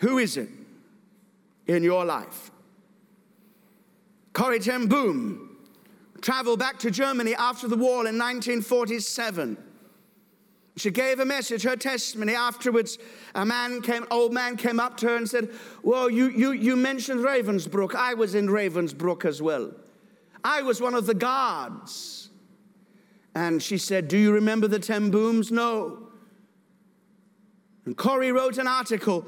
Who 0.00 0.18
is 0.18 0.36
it 0.36 0.50
in 1.66 1.82
your 1.82 2.04
life? 2.04 2.50
Corrie 4.34 4.60
ten 4.60 4.88
Boom 4.88 5.45
traveled 6.20 6.58
back 6.58 6.78
to 6.80 6.90
Germany 6.90 7.34
after 7.34 7.68
the 7.68 7.76
war 7.76 8.06
in 8.06 8.18
1947. 8.18 9.56
She 10.76 10.90
gave 10.90 11.20
a 11.20 11.24
message, 11.24 11.62
her 11.62 11.76
testimony. 11.76 12.34
Afterwards, 12.34 12.98
a 13.34 13.46
man 13.46 13.80
came, 13.80 14.06
old 14.10 14.34
man 14.34 14.56
came 14.56 14.78
up 14.78 14.98
to 14.98 15.08
her 15.08 15.16
and 15.16 15.28
said, 15.28 15.48
Well, 15.82 16.10
you, 16.10 16.28
you, 16.28 16.52
you 16.52 16.76
mentioned 16.76 17.20
Ravensbrück. 17.20 17.94
I 17.94 18.12
was 18.12 18.34
in 18.34 18.46
Ravensbrück 18.46 19.24
as 19.24 19.40
well. 19.40 19.72
I 20.44 20.62
was 20.62 20.80
one 20.80 20.94
of 20.94 21.06
the 21.06 21.14
guards. 21.14 22.28
And 23.34 23.62
she 23.62 23.78
said, 23.78 24.08
Do 24.08 24.18
you 24.18 24.32
remember 24.32 24.68
the 24.68 24.78
ten 24.78 25.10
Booms? 25.10 25.50
No. 25.50 26.08
And 27.86 27.96
Corrie 27.96 28.32
wrote 28.32 28.58
an 28.58 28.66
article, 28.66 29.24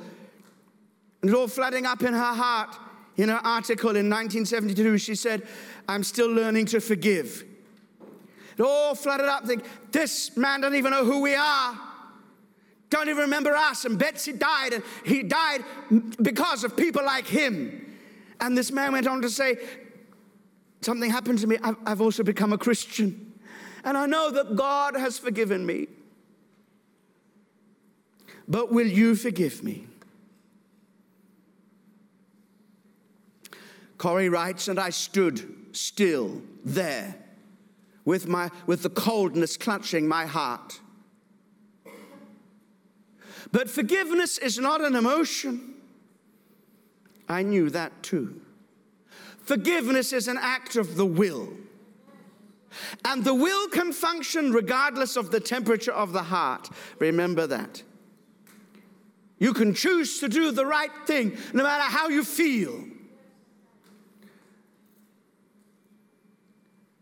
and 1.22 1.30
it 1.30 1.34
all 1.34 1.48
flooding 1.48 1.86
up 1.86 2.02
in 2.02 2.12
her 2.12 2.34
heart. 2.34 2.76
In 3.16 3.30
her 3.30 3.40
article 3.42 3.90
in 3.90 4.08
1972, 4.08 4.98
she 4.98 5.16
said, 5.16 5.42
I'm 5.88 6.04
still 6.04 6.30
learning 6.30 6.66
to 6.66 6.80
forgive. 6.80 7.44
It 8.58 8.62
all 8.62 8.94
flooded 8.94 9.26
up, 9.26 9.46
think, 9.46 9.64
this 9.90 10.36
man 10.36 10.60
doesn't 10.60 10.76
even 10.76 10.90
know 10.90 11.04
who 11.04 11.22
we 11.22 11.34
are. 11.34 11.78
Don't 12.90 13.08
even 13.08 13.22
remember 13.22 13.54
us. 13.54 13.84
And 13.84 13.98
Betsy 13.98 14.32
died, 14.32 14.74
and 14.74 14.82
he 15.04 15.22
died 15.22 15.64
because 16.20 16.64
of 16.64 16.76
people 16.76 17.04
like 17.04 17.26
him. 17.26 17.96
And 18.40 18.56
this 18.56 18.70
man 18.70 18.92
went 18.92 19.06
on 19.06 19.22
to 19.22 19.30
say, 19.30 19.58
Something 20.80 21.10
happened 21.10 21.40
to 21.40 21.46
me. 21.48 21.58
I've, 21.60 21.76
I've 21.84 22.00
also 22.00 22.22
become 22.22 22.52
a 22.52 22.58
Christian. 22.58 23.34
And 23.82 23.98
I 23.98 24.06
know 24.06 24.30
that 24.30 24.54
God 24.54 24.94
has 24.96 25.18
forgiven 25.18 25.66
me. 25.66 25.88
But 28.46 28.72
will 28.72 28.86
you 28.86 29.16
forgive 29.16 29.64
me? 29.64 29.88
Corrie 33.96 34.28
writes, 34.28 34.68
and 34.68 34.78
I 34.78 34.90
stood 34.90 35.57
still 35.78 36.42
there 36.64 37.14
with, 38.04 38.26
my, 38.26 38.50
with 38.66 38.82
the 38.82 38.90
coldness 38.90 39.56
clutching 39.56 40.08
my 40.08 40.26
heart. 40.26 40.80
But 43.52 43.70
forgiveness 43.70 44.38
is 44.38 44.58
not 44.58 44.80
an 44.82 44.94
emotion. 44.94 45.74
I 47.28 47.42
knew 47.42 47.70
that 47.70 48.02
too. 48.02 48.40
Forgiveness 49.38 50.12
is 50.12 50.28
an 50.28 50.38
act 50.38 50.76
of 50.76 50.96
the 50.96 51.06
will. 51.06 51.48
And 53.04 53.24
the 53.24 53.34
will 53.34 53.68
can 53.68 53.92
function 53.92 54.52
regardless 54.52 55.16
of 55.16 55.30
the 55.30 55.40
temperature 55.40 55.92
of 55.92 56.12
the 56.12 56.24
heart. 56.24 56.68
Remember 56.98 57.46
that. 57.46 57.82
You 59.38 59.54
can 59.54 59.72
choose 59.72 60.18
to 60.20 60.28
do 60.28 60.50
the 60.50 60.66
right 60.66 60.90
thing 61.06 61.36
no 61.52 61.62
matter 61.62 61.84
how 61.84 62.08
you 62.08 62.24
feel. 62.24 62.84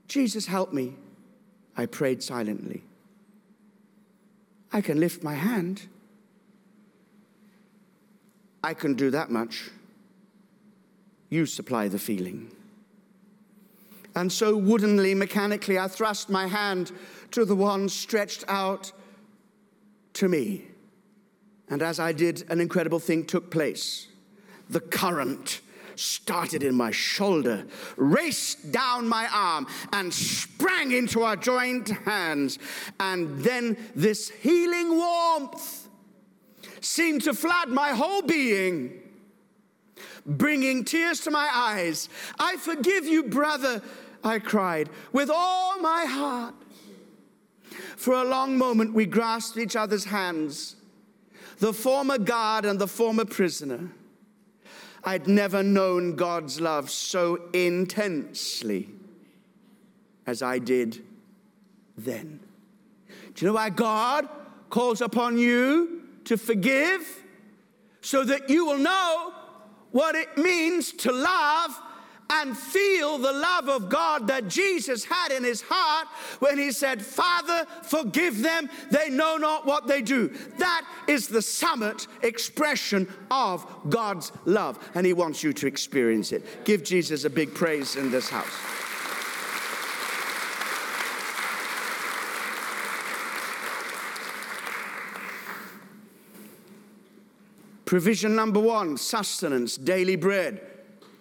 Jesus, 0.08 0.46
help 0.46 0.72
me. 0.72 0.94
I 1.76 1.86
prayed 1.86 2.22
silently. 2.22 2.82
I 4.72 4.80
can 4.80 5.00
lift 5.00 5.22
my 5.22 5.34
hand. 5.34 5.86
I 8.62 8.74
can 8.74 8.94
do 8.94 9.10
that 9.10 9.30
much. 9.30 9.70
You 11.28 11.46
supply 11.46 11.88
the 11.88 11.98
feeling. 11.98 12.50
And 14.14 14.32
so, 14.32 14.56
woodenly, 14.56 15.14
mechanically, 15.14 15.78
I 15.78 15.88
thrust 15.88 16.30
my 16.30 16.46
hand 16.46 16.90
to 17.32 17.44
the 17.44 17.54
one 17.54 17.88
stretched 17.88 18.44
out 18.48 18.92
to 20.14 20.28
me. 20.28 20.64
And 21.68 21.82
as 21.82 22.00
I 22.00 22.12
did, 22.12 22.44
an 22.48 22.60
incredible 22.60 22.98
thing 22.98 23.24
took 23.24 23.50
place. 23.50 24.06
The 24.70 24.80
current 24.80 25.60
started 25.96 26.62
in 26.62 26.74
my 26.74 26.90
shoulder, 26.90 27.66
raced 27.96 28.70
down 28.70 29.08
my 29.08 29.26
arm, 29.32 29.66
and 29.92 30.12
sprang 30.12 30.92
into 30.92 31.22
our 31.22 31.36
joined 31.36 31.88
hands. 32.04 32.58
And 33.00 33.42
then 33.42 33.76
this 33.94 34.28
healing 34.28 34.96
warmth 34.96 35.88
seemed 36.80 37.22
to 37.22 37.34
flood 37.34 37.68
my 37.68 37.90
whole 37.90 38.22
being, 38.22 39.02
bringing 40.24 40.84
tears 40.84 41.20
to 41.20 41.30
my 41.30 41.48
eyes. 41.52 42.08
I 42.38 42.56
forgive 42.56 43.06
you, 43.06 43.24
brother, 43.24 43.82
I 44.22 44.38
cried, 44.38 44.90
with 45.12 45.30
all 45.30 45.78
my 45.80 46.04
heart. 46.04 46.54
For 47.96 48.14
a 48.14 48.24
long 48.24 48.58
moment, 48.58 48.92
we 48.92 49.06
grasped 49.06 49.56
each 49.56 49.76
other's 49.76 50.04
hands, 50.04 50.76
the 51.58 51.72
former 51.72 52.18
guard 52.18 52.64
and 52.64 52.78
the 52.78 52.86
former 52.86 53.24
prisoner. 53.24 53.90
I'd 55.06 55.28
never 55.28 55.62
known 55.62 56.16
God's 56.16 56.60
love 56.60 56.90
so 56.90 57.48
intensely 57.52 58.88
as 60.26 60.42
I 60.42 60.58
did 60.58 61.04
then. 61.96 62.40
Do 63.34 63.44
you 63.44 63.46
know 63.46 63.54
why 63.54 63.70
God 63.70 64.28
calls 64.68 65.00
upon 65.00 65.38
you 65.38 66.02
to 66.24 66.36
forgive? 66.36 67.22
So 68.00 68.24
that 68.24 68.50
you 68.50 68.66
will 68.66 68.78
know 68.78 69.32
what 69.92 70.16
it 70.16 70.36
means 70.36 70.92
to 70.92 71.12
love 71.12 71.80
and 72.30 72.56
feel 72.56 73.18
the 73.18 73.32
love 73.32 73.68
of 73.68 73.88
God 73.88 74.26
that 74.26 74.48
Jesus 74.48 75.04
had 75.04 75.30
in 75.30 75.44
his 75.44 75.62
heart 75.62 76.08
when 76.40 76.58
he 76.58 76.72
said, 76.72 77.04
Father, 77.04 77.66
forgive 77.82 78.42
them, 78.42 78.68
they 78.90 79.08
know 79.08 79.36
not 79.36 79.66
what 79.66 79.86
they 79.86 80.02
do. 80.02 80.28
That 80.58 80.86
is 81.06 81.28
the 81.28 81.42
summit 81.42 82.06
expression 82.22 83.12
of 83.30 83.66
God's 83.88 84.32
love, 84.44 84.78
and 84.94 85.06
he 85.06 85.12
wants 85.12 85.42
you 85.42 85.52
to 85.54 85.66
experience 85.66 86.32
it. 86.32 86.64
Give 86.64 86.82
Jesus 86.82 87.24
a 87.24 87.30
big 87.30 87.54
praise 87.54 87.96
in 87.96 88.10
this 88.10 88.28
house. 88.28 88.46
Provision 97.84 98.34
number 98.34 98.58
one 98.58 98.96
sustenance, 98.96 99.76
daily 99.76 100.16
bread 100.16 100.75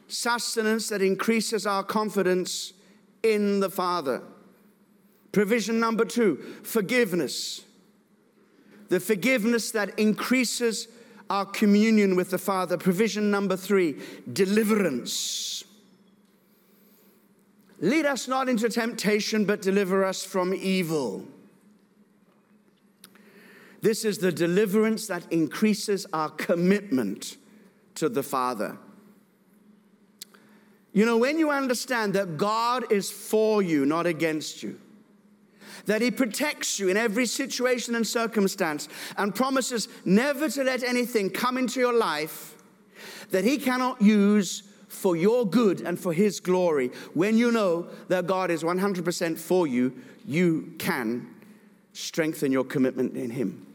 sustenance 0.07 0.89
that 0.89 1.01
increases 1.01 1.65
our 1.65 1.83
confidence 1.83 2.73
in 3.23 3.59
the 3.59 3.69
Father. 3.69 4.21
Provision 5.31 5.79
number 5.79 6.05
two, 6.05 6.37
forgiveness. 6.63 7.63
The 8.89 8.99
forgiveness 8.99 9.71
that 9.71 9.97
increases 9.99 10.87
our 11.29 11.45
communion 11.45 12.15
with 12.15 12.29
the 12.29 12.37
Father. 12.37 12.77
Provision 12.77 13.31
number 13.31 13.57
three, 13.57 13.99
deliverance. 14.31 15.63
Lead 17.79 18.05
us 18.05 18.27
not 18.27 18.47
into 18.47 18.69
temptation, 18.69 19.45
but 19.45 19.61
deliver 19.61 20.05
us 20.05 20.23
from 20.23 20.53
evil. 20.53 21.25
This 23.81 24.05
is 24.05 24.19
the 24.19 24.31
deliverance 24.31 25.07
that 25.07 25.31
increases 25.31 26.05
our 26.13 26.29
commitment 26.29 27.37
to 27.95 28.09
the 28.09 28.23
Father. 28.23 28.77
You 30.95 31.05
know, 31.05 31.17
when 31.17 31.37
you 31.37 31.51
understand 31.51 32.13
that 32.13 32.37
God 32.37 32.89
is 32.89 33.11
for 33.11 33.61
you, 33.61 33.85
not 33.85 34.05
against 34.05 34.63
you, 34.63 34.79
that 35.87 36.01
He 36.01 36.09
protects 36.09 36.79
you 36.79 36.87
in 36.87 36.95
every 36.95 37.25
situation 37.25 37.95
and 37.95 38.07
circumstance, 38.07 38.87
and 39.17 39.35
promises 39.35 39.89
never 40.05 40.47
to 40.47 40.63
let 40.63 40.83
anything 40.83 41.29
come 41.29 41.57
into 41.57 41.81
your 41.81 41.93
life 41.93 42.55
that 43.31 43.43
He 43.43 43.57
cannot 43.57 44.01
use 44.01 44.63
for 44.87 45.17
your 45.17 45.45
good 45.45 45.81
and 45.81 45.99
for 45.99 46.13
His 46.13 46.39
glory, 46.39 46.91
when 47.13 47.37
you 47.37 47.51
know 47.51 47.87
that 48.07 48.25
God 48.25 48.49
is 48.49 48.63
100% 48.63 49.37
for 49.37 49.67
you, 49.67 49.93
you 50.25 50.75
can 50.79 51.27
strengthen 51.91 52.53
your 52.53 52.63
commitment 52.63 53.17
in 53.17 53.31
Him. 53.31 53.67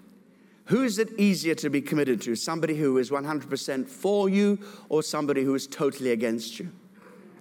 Who 0.66 0.84
is 0.84 0.98
it 0.98 1.10
easier 1.18 1.54
to 1.56 1.68
be 1.68 1.82
committed 1.82 2.22
to? 2.22 2.34
Somebody 2.34 2.76
who 2.76 2.96
is 2.96 3.10
100% 3.10 3.86
for 3.86 4.30
you 4.30 4.58
or 4.88 5.02
somebody 5.02 5.44
who 5.44 5.54
is 5.54 5.66
totally 5.66 6.12
against 6.12 6.58
you? 6.58 6.70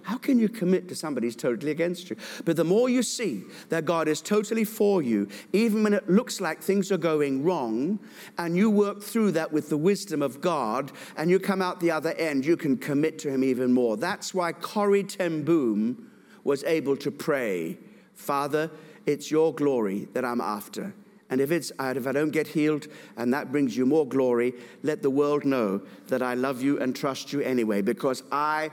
How 0.02 0.18
can 0.18 0.38
you 0.38 0.48
commit 0.48 0.88
to 0.88 0.94
somebody 0.94 1.26
who's 1.26 1.36
totally 1.36 1.70
against 1.70 2.10
you? 2.10 2.16
But 2.44 2.56
the 2.56 2.64
more 2.64 2.88
you 2.88 3.02
see 3.02 3.44
that 3.68 3.84
God 3.84 4.08
is 4.08 4.20
totally 4.20 4.64
for 4.64 5.02
you, 5.02 5.28
even 5.52 5.82
when 5.82 5.94
it 5.94 6.08
looks 6.08 6.40
like 6.40 6.62
things 6.62 6.90
are 6.90 6.98
going 6.98 7.44
wrong, 7.44 7.98
and 8.38 8.56
you 8.56 8.70
work 8.70 9.02
through 9.02 9.32
that 9.32 9.52
with 9.52 9.68
the 9.68 9.76
wisdom 9.76 10.22
of 10.22 10.40
God, 10.40 10.92
and 11.16 11.30
you 11.30 11.38
come 11.38 11.62
out 11.62 11.80
the 11.80 11.90
other 11.90 12.12
end, 12.12 12.44
you 12.44 12.56
can 12.56 12.76
commit 12.76 13.18
to 13.20 13.30
Him 13.30 13.44
even 13.44 13.72
more. 13.72 13.96
That's 13.96 14.32
why 14.32 14.52
Corrie 14.52 15.04
ten 15.04 15.44
Boom 15.44 16.10
was 16.44 16.64
able 16.64 16.96
to 16.96 17.10
pray, 17.10 17.78
Father, 18.14 18.70
it's 19.06 19.30
your 19.30 19.54
glory 19.54 20.08
that 20.14 20.24
I'm 20.24 20.40
after. 20.40 20.94
And 21.28 21.40
if, 21.40 21.52
it's, 21.52 21.70
if 21.78 22.06
I 22.06 22.12
don't 22.12 22.30
get 22.30 22.48
healed 22.48 22.88
and 23.16 23.32
that 23.34 23.52
brings 23.52 23.76
you 23.76 23.86
more 23.86 24.04
glory, 24.04 24.52
let 24.82 25.00
the 25.00 25.10
world 25.10 25.44
know 25.44 25.80
that 26.08 26.22
I 26.22 26.34
love 26.34 26.60
you 26.60 26.80
and 26.80 26.94
trust 26.94 27.32
you 27.32 27.40
anyway, 27.40 27.82
because 27.82 28.24
I 28.32 28.70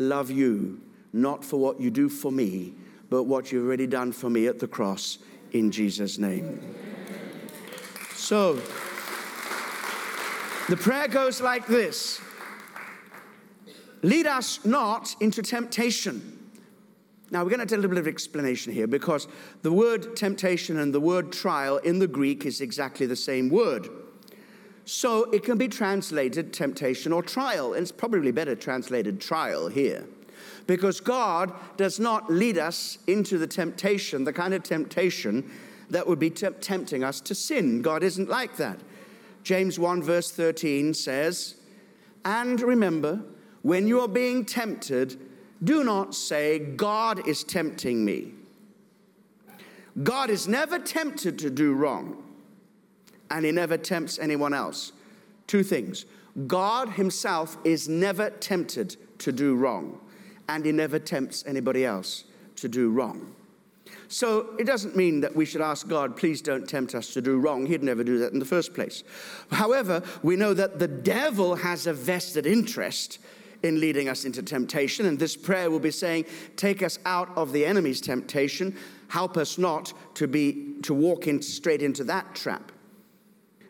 love 0.00 0.30
you, 0.30 0.80
not 1.12 1.44
for 1.44 1.58
what 1.58 1.80
you 1.80 1.90
do 1.90 2.08
for 2.08 2.32
me, 2.32 2.72
but 3.08 3.24
what 3.24 3.52
you've 3.52 3.66
already 3.66 3.86
done 3.86 4.12
for 4.12 4.30
me 4.30 4.46
at 4.46 4.58
the 4.58 4.68
cross 4.68 5.18
in 5.52 5.70
Jesus' 5.70 6.18
name. 6.18 6.60
So, 8.14 8.54
the 10.68 10.76
prayer 10.76 11.08
goes 11.08 11.40
like 11.40 11.66
this 11.66 12.20
Lead 14.02 14.26
us 14.26 14.64
not 14.64 15.14
into 15.20 15.42
temptation. 15.42 16.38
Now, 17.32 17.44
we're 17.44 17.50
going 17.50 17.60
to 17.60 17.66
do 17.66 17.76
a 17.76 17.76
little 17.76 17.90
bit 17.90 17.98
of 17.98 18.08
explanation 18.08 18.72
here 18.72 18.88
because 18.88 19.28
the 19.62 19.70
word 19.70 20.16
temptation 20.16 20.78
and 20.78 20.92
the 20.92 21.00
word 21.00 21.32
trial 21.32 21.76
in 21.78 22.00
the 22.00 22.08
Greek 22.08 22.44
is 22.44 22.60
exactly 22.60 23.06
the 23.06 23.14
same 23.14 23.50
word. 23.50 23.88
So 24.92 25.30
it 25.30 25.44
can 25.44 25.56
be 25.56 25.68
translated 25.68 26.52
temptation 26.52 27.12
or 27.12 27.22
trial, 27.22 27.74
and 27.74 27.82
it's 27.82 27.92
probably 27.92 28.32
better 28.32 28.56
translated 28.56 29.20
trial 29.20 29.68
here. 29.68 30.04
Because 30.66 30.98
God 30.98 31.52
does 31.76 32.00
not 32.00 32.28
lead 32.28 32.58
us 32.58 32.98
into 33.06 33.38
the 33.38 33.46
temptation, 33.46 34.24
the 34.24 34.32
kind 34.32 34.52
of 34.52 34.64
temptation 34.64 35.48
that 35.90 36.08
would 36.08 36.18
be 36.18 36.28
tempting 36.28 37.04
us 37.04 37.20
to 37.20 37.36
sin. 37.36 37.82
God 37.82 38.02
isn't 38.02 38.28
like 38.28 38.56
that. 38.56 38.80
James 39.44 39.78
1, 39.78 40.02
verse 40.02 40.32
13 40.32 40.92
says, 40.92 41.54
And 42.24 42.60
remember, 42.60 43.22
when 43.62 43.86
you 43.86 44.00
are 44.00 44.08
being 44.08 44.44
tempted, 44.44 45.20
do 45.62 45.84
not 45.84 46.16
say, 46.16 46.58
God 46.58 47.28
is 47.28 47.44
tempting 47.44 48.04
me. 48.04 48.32
God 50.02 50.30
is 50.30 50.48
never 50.48 50.80
tempted 50.80 51.38
to 51.38 51.48
do 51.48 51.74
wrong 51.74 52.24
and 53.30 53.44
he 53.44 53.52
never 53.52 53.76
tempts 53.76 54.18
anyone 54.18 54.54
else. 54.54 54.92
Two 55.46 55.62
things 55.62 56.06
God 56.46 56.90
himself 56.90 57.56
is 57.64 57.88
never 57.88 58.30
tempted 58.30 58.96
to 59.18 59.32
do 59.32 59.54
wrong, 59.54 60.00
and 60.48 60.64
he 60.64 60.72
never 60.72 60.98
tempts 60.98 61.44
anybody 61.46 61.84
else 61.84 62.24
to 62.56 62.68
do 62.68 62.90
wrong. 62.90 63.34
So 64.08 64.54
it 64.58 64.64
doesn't 64.64 64.96
mean 64.96 65.20
that 65.20 65.36
we 65.36 65.44
should 65.44 65.60
ask 65.60 65.88
God, 65.88 66.16
please 66.16 66.42
don't 66.42 66.68
tempt 66.68 66.94
us 66.94 67.12
to 67.14 67.20
do 67.20 67.38
wrong. 67.38 67.66
He'd 67.66 67.82
never 67.82 68.02
do 68.02 68.18
that 68.18 68.32
in 68.32 68.38
the 68.38 68.44
first 68.44 68.74
place. 68.74 69.04
However, 69.52 70.02
we 70.22 70.36
know 70.36 70.54
that 70.54 70.78
the 70.78 70.88
devil 70.88 71.54
has 71.54 71.86
a 71.86 71.92
vested 71.92 72.46
interest 72.46 73.18
in 73.62 73.78
leading 73.78 74.08
us 74.08 74.24
into 74.24 74.42
temptation, 74.42 75.06
and 75.06 75.18
this 75.18 75.36
prayer 75.36 75.70
will 75.70 75.80
be 75.80 75.90
saying, 75.90 76.24
Take 76.56 76.82
us 76.82 76.98
out 77.04 77.28
of 77.36 77.52
the 77.52 77.64
enemy's 77.64 78.00
temptation, 78.00 78.76
help 79.08 79.36
us 79.36 79.58
not 79.58 79.92
to 80.14 80.26
be 80.26 80.74
to 80.82 80.94
walk 80.94 81.26
in 81.26 81.42
straight 81.42 81.82
into 81.82 82.04
that 82.04 82.34
trap. 82.34 82.69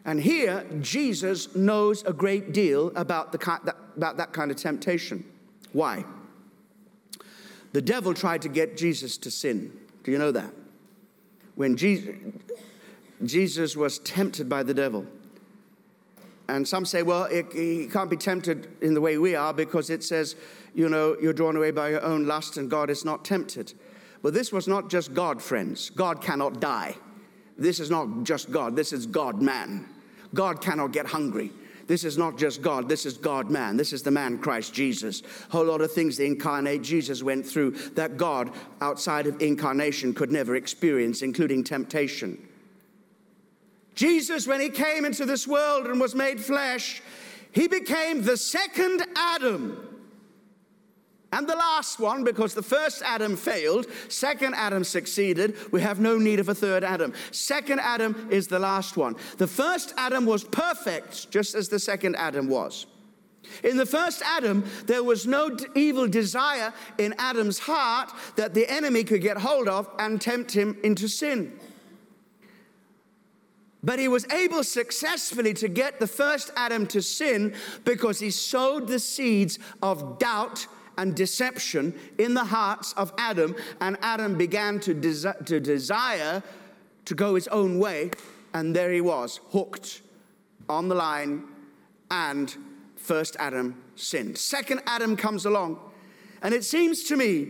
And 0.04 0.20
here, 0.20 0.64
Jesus 0.80 1.54
knows 1.54 2.02
a 2.04 2.12
great 2.12 2.52
deal 2.52 2.90
about, 2.96 3.32
the, 3.32 3.74
about 3.96 4.16
that 4.16 4.32
kind 4.32 4.50
of 4.50 4.56
temptation. 4.56 5.24
Why? 5.72 6.04
The 7.72 7.82
devil 7.82 8.14
tried 8.14 8.42
to 8.42 8.48
get 8.48 8.76
Jesus 8.76 9.16
to 9.18 9.30
sin. 9.30 9.72
Do 10.02 10.10
you 10.10 10.18
know 10.18 10.32
that? 10.32 10.52
When 11.54 11.76
Jesus, 11.76 12.14
Jesus 13.24 13.76
was 13.76 13.98
tempted 13.98 14.48
by 14.48 14.62
the 14.62 14.74
devil. 14.74 15.06
And 16.48 16.66
some 16.66 16.84
say, 16.84 17.02
well, 17.02 17.24
it, 17.24 17.52
he 17.52 17.86
can't 17.86 18.10
be 18.10 18.16
tempted 18.16 18.68
in 18.80 18.94
the 18.94 19.00
way 19.00 19.18
we 19.18 19.36
are 19.36 19.54
because 19.54 19.88
it 19.90 20.02
says, 20.02 20.34
you 20.74 20.88
know, 20.88 21.16
you're 21.20 21.32
drawn 21.32 21.56
away 21.56 21.70
by 21.70 21.90
your 21.90 22.02
own 22.02 22.26
lust 22.26 22.56
and 22.56 22.68
God 22.68 22.90
is 22.90 23.04
not 23.04 23.24
tempted. 23.24 23.74
But 24.22 24.34
this 24.34 24.50
was 24.50 24.66
not 24.66 24.90
just 24.90 25.14
God, 25.14 25.40
friends. 25.40 25.90
God 25.90 26.20
cannot 26.20 26.60
die. 26.60 26.96
This 27.60 27.78
is 27.78 27.90
not 27.90 28.24
just 28.24 28.50
God, 28.50 28.74
this 28.74 28.92
is 28.92 29.06
God 29.06 29.40
man. 29.40 29.86
God 30.34 30.60
cannot 30.62 30.92
get 30.92 31.06
hungry. 31.06 31.52
this 31.86 32.04
is 32.04 32.16
not 32.16 32.38
just 32.38 32.62
God, 32.62 32.88
this 32.88 33.04
is 33.04 33.16
God 33.16 33.50
man. 33.50 33.76
This 33.76 33.92
is 33.92 34.02
the 34.02 34.10
man 34.12 34.38
Christ 34.38 34.72
Jesus. 34.72 35.22
A 35.48 35.52
whole 35.52 35.66
lot 35.66 35.80
of 35.80 35.92
things 35.92 36.16
the 36.16 36.24
incarnate 36.24 36.82
Jesus 36.82 37.22
went 37.22 37.44
through 37.44 37.72
that 37.94 38.16
God 38.16 38.52
outside 38.80 39.26
of 39.26 39.42
incarnation 39.42 40.14
could 40.14 40.32
never 40.32 40.56
experience, 40.56 41.22
including 41.22 41.62
temptation. 41.64 42.38
Jesus, 43.94 44.46
when 44.46 44.60
he 44.60 44.70
came 44.70 45.04
into 45.04 45.26
this 45.26 45.46
world 45.46 45.86
and 45.86 46.00
was 46.00 46.14
made 46.14 46.40
flesh, 46.40 47.02
he 47.52 47.68
became 47.68 48.22
the 48.22 48.36
second 48.36 49.02
Adam. 49.16 49.99
And 51.32 51.48
the 51.48 51.54
last 51.54 52.00
one, 52.00 52.24
because 52.24 52.54
the 52.54 52.62
first 52.62 53.02
Adam 53.04 53.36
failed, 53.36 53.86
second 54.08 54.54
Adam 54.54 54.82
succeeded, 54.82 55.56
we 55.70 55.80
have 55.80 56.00
no 56.00 56.18
need 56.18 56.40
of 56.40 56.48
a 56.48 56.54
third 56.54 56.82
Adam. 56.82 57.12
Second 57.30 57.80
Adam 57.80 58.28
is 58.30 58.48
the 58.48 58.58
last 58.58 58.96
one. 58.96 59.14
The 59.38 59.46
first 59.46 59.94
Adam 59.96 60.26
was 60.26 60.42
perfect, 60.42 61.30
just 61.30 61.54
as 61.54 61.68
the 61.68 61.78
second 61.78 62.16
Adam 62.16 62.48
was. 62.48 62.86
In 63.62 63.76
the 63.76 63.86
first 63.86 64.22
Adam, 64.24 64.64
there 64.86 65.04
was 65.04 65.26
no 65.26 65.56
evil 65.74 66.08
desire 66.08 66.72
in 66.98 67.14
Adam's 67.18 67.60
heart 67.60 68.12
that 68.36 68.54
the 68.54 68.70
enemy 68.70 69.04
could 69.04 69.22
get 69.22 69.38
hold 69.38 69.68
of 69.68 69.88
and 69.98 70.20
tempt 70.20 70.52
him 70.52 70.76
into 70.82 71.08
sin. 71.08 71.58
But 73.82 73.98
he 73.98 74.08
was 74.08 74.26
able 74.30 74.62
successfully 74.62 75.54
to 75.54 75.68
get 75.68 76.00
the 76.00 76.06
first 76.06 76.50
Adam 76.54 76.86
to 76.88 77.00
sin 77.00 77.54
because 77.84 78.20
he 78.20 78.30
sowed 78.30 78.88
the 78.88 78.98
seeds 78.98 79.58
of 79.80 80.18
doubt 80.18 80.66
and 81.00 81.16
deception 81.16 81.98
in 82.18 82.34
the 82.34 82.44
hearts 82.44 82.92
of 82.92 83.10
Adam, 83.16 83.56
and 83.80 83.96
Adam 84.02 84.36
began 84.36 84.78
to, 84.78 84.94
desi- 84.94 85.46
to 85.46 85.58
desire 85.58 86.42
to 87.06 87.14
go 87.14 87.34
his 87.34 87.48
own 87.48 87.78
way, 87.78 88.10
and 88.52 88.76
there 88.76 88.92
he 88.92 89.00
was, 89.00 89.40
hooked 89.48 90.02
on 90.68 90.88
the 90.88 90.94
line, 90.94 91.42
and 92.10 92.54
first 92.96 93.34
Adam 93.38 93.82
sinned. 93.96 94.36
Second 94.36 94.82
Adam 94.86 95.16
comes 95.16 95.46
along, 95.46 95.78
and 96.42 96.52
it 96.52 96.64
seems 96.64 97.04
to 97.04 97.16
me 97.16 97.48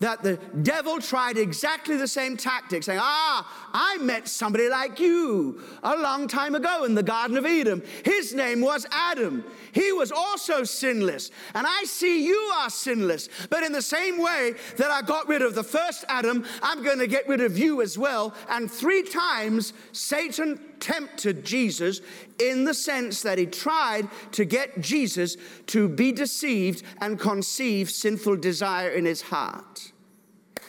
that 0.00 0.22
the 0.22 0.36
devil 0.62 1.00
tried 1.00 1.38
exactly 1.38 1.96
the 1.96 2.08
same 2.08 2.36
tactic, 2.36 2.82
saying, 2.82 3.00
Ah, 3.02 3.70
I 3.72 3.96
met 3.98 4.28
somebody 4.28 4.68
like 4.68 5.00
you 5.00 5.62
a 5.82 5.96
long 5.96 6.28
time 6.28 6.54
ago 6.54 6.84
in 6.84 6.94
the 6.94 7.02
Garden 7.02 7.36
of 7.36 7.46
Eden. 7.46 7.82
His 8.04 8.34
name 8.34 8.60
was 8.60 8.86
Adam. 8.90 9.44
He 9.72 9.92
was 9.92 10.12
also 10.12 10.64
sinless. 10.64 11.30
And 11.54 11.66
I 11.66 11.84
see 11.84 12.26
you 12.26 12.36
are 12.58 12.70
sinless. 12.70 13.28
But 13.48 13.62
in 13.62 13.72
the 13.72 13.82
same 13.82 14.18
way 14.18 14.54
that 14.76 14.90
I 14.90 15.02
got 15.02 15.28
rid 15.28 15.42
of 15.42 15.54
the 15.54 15.64
first 15.64 16.04
Adam, 16.08 16.44
I'm 16.62 16.82
going 16.82 16.98
to 16.98 17.06
get 17.06 17.28
rid 17.28 17.40
of 17.40 17.58
you 17.58 17.82
as 17.82 17.96
well. 17.96 18.34
And 18.48 18.70
three 18.70 19.02
times 19.02 19.72
Satan 19.92 20.60
tempted 20.80 21.44
Jesus 21.44 22.00
in 22.40 22.64
the 22.64 22.74
sense 22.74 23.22
that 23.22 23.38
he 23.38 23.46
tried 23.46 24.08
to 24.32 24.44
get 24.44 24.80
Jesus 24.80 25.36
to 25.66 25.88
be 25.88 26.12
deceived 26.12 26.82
and 27.00 27.18
conceive 27.18 27.90
sinful 27.90 28.36
desire 28.36 28.90
in 28.90 29.04
his 29.04 29.22
heart. 29.22 29.92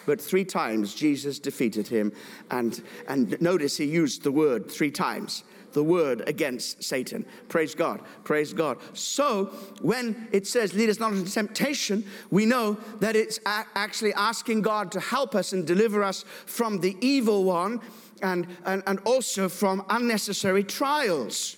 But 0.05 0.21
three 0.21 0.45
times 0.45 0.95
Jesus 0.95 1.37
defeated 1.37 1.87
him. 1.87 2.13
And, 2.49 2.81
and 3.07 3.39
notice 3.41 3.77
he 3.77 3.85
used 3.85 4.23
the 4.23 4.31
word 4.31 4.71
three 4.71 4.91
times 4.91 5.43
the 5.73 5.83
word 5.83 6.23
against 6.27 6.83
Satan. 6.83 7.23
Praise 7.49 7.75
God. 7.75 8.01
Praise 8.23 8.51
God. 8.51 8.79
So 8.93 9.45
when 9.81 10.27
it 10.31 10.47
says, 10.47 10.73
lead 10.73 10.89
us 10.89 10.99
not 10.99 11.13
into 11.13 11.31
temptation, 11.31 12.03
we 12.31 12.47
know 12.47 12.77
that 12.99 13.15
it's 13.15 13.39
actually 13.45 14.13
asking 14.13 14.63
God 14.63 14.91
to 14.93 14.99
help 14.99 15.35
us 15.35 15.53
and 15.53 15.67
deliver 15.67 16.03
us 16.03 16.25
from 16.47 16.79
the 16.79 16.97
evil 16.99 17.43
one 17.43 17.79
and, 18.21 18.47
and, 18.65 18.83
and 18.87 18.99
also 19.05 19.49
from 19.49 19.85
unnecessary 19.89 20.63
trials. 20.63 21.57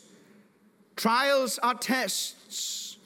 Trials 0.96 1.60
are 1.60 1.76
tests, 1.76 2.98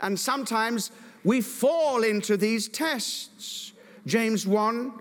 and 0.00 0.18
sometimes 0.18 0.90
we 1.24 1.40
fall 1.40 2.02
into 2.02 2.36
these 2.36 2.68
tests. 2.68 3.72
James 4.06 4.46
1, 4.46 4.92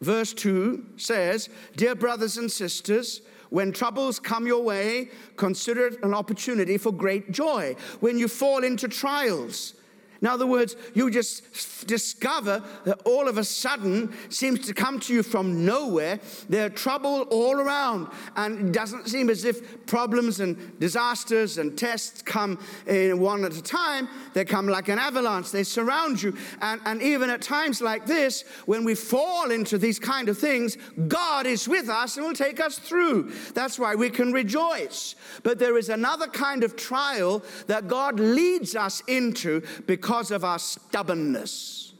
verse 0.00 0.32
2 0.32 0.84
says, 0.96 1.48
Dear 1.76 1.94
brothers 1.94 2.36
and 2.36 2.50
sisters, 2.50 3.22
when 3.50 3.72
troubles 3.72 4.20
come 4.20 4.46
your 4.46 4.62
way, 4.62 5.10
consider 5.36 5.86
it 5.86 6.02
an 6.02 6.14
opportunity 6.14 6.76
for 6.76 6.92
great 6.92 7.32
joy. 7.32 7.74
When 8.00 8.18
you 8.18 8.28
fall 8.28 8.62
into 8.62 8.88
trials, 8.88 9.74
in 10.20 10.26
other 10.26 10.46
words, 10.46 10.74
you 10.94 11.10
just 11.10 11.86
discover 11.86 12.62
that 12.84 13.00
all 13.04 13.28
of 13.28 13.38
a 13.38 13.44
sudden 13.44 14.12
seems 14.30 14.66
to 14.66 14.74
come 14.74 14.98
to 15.00 15.14
you 15.14 15.22
from 15.22 15.64
nowhere. 15.64 16.18
There 16.48 16.66
are 16.66 16.70
trouble 16.70 17.22
all 17.30 17.60
around, 17.60 18.08
and 18.34 18.68
it 18.68 18.72
doesn't 18.72 19.08
seem 19.08 19.30
as 19.30 19.44
if 19.44 19.86
problems 19.86 20.40
and 20.40 20.78
disasters 20.80 21.58
and 21.58 21.78
tests 21.78 22.22
come 22.22 22.58
in 22.88 23.20
one 23.20 23.44
at 23.44 23.56
a 23.56 23.62
time. 23.62 24.08
They 24.34 24.44
come 24.44 24.66
like 24.66 24.88
an 24.88 24.98
avalanche. 24.98 25.52
They 25.52 25.62
surround 25.62 26.20
you, 26.20 26.36
and, 26.60 26.80
and 26.84 27.00
even 27.00 27.30
at 27.30 27.40
times 27.40 27.80
like 27.80 28.04
this, 28.04 28.42
when 28.66 28.84
we 28.84 28.96
fall 28.96 29.52
into 29.52 29.78
these 29.78 30.00
kind 30.00 30.28
of 30.28 30.36
things, 30.36 30.76
God 31.06 31.46
is 31.46 31.68
with 31.68 31.88
us 31.88 32.16
and 32.16 32.26
will 32.26 32.34
take 32.34 32.58
us 32.58 32.78
through. 32.78 33.32
That's 33.54 33.78
why 33.78 33.94
we 33.94 34.10
can 34.10 34.32
rejoice. 34.32 35.14
But 35.44 35.60
there 35.60 35.78
is 35.78 35.90
another 35.90 36.26
kind 36.26 36.64
of 36.64 36.74
trial 36.74 37.44
that 37.68 37.86
God 37.86 38.18
leads 38.18 38.74
us 38.74 39.00
into 39.06 39.62
because 39.86 40.07
because 40.08 40.30
of 40.30 40.42
our 40.42 40.58
stubbornness. 40.58 41.92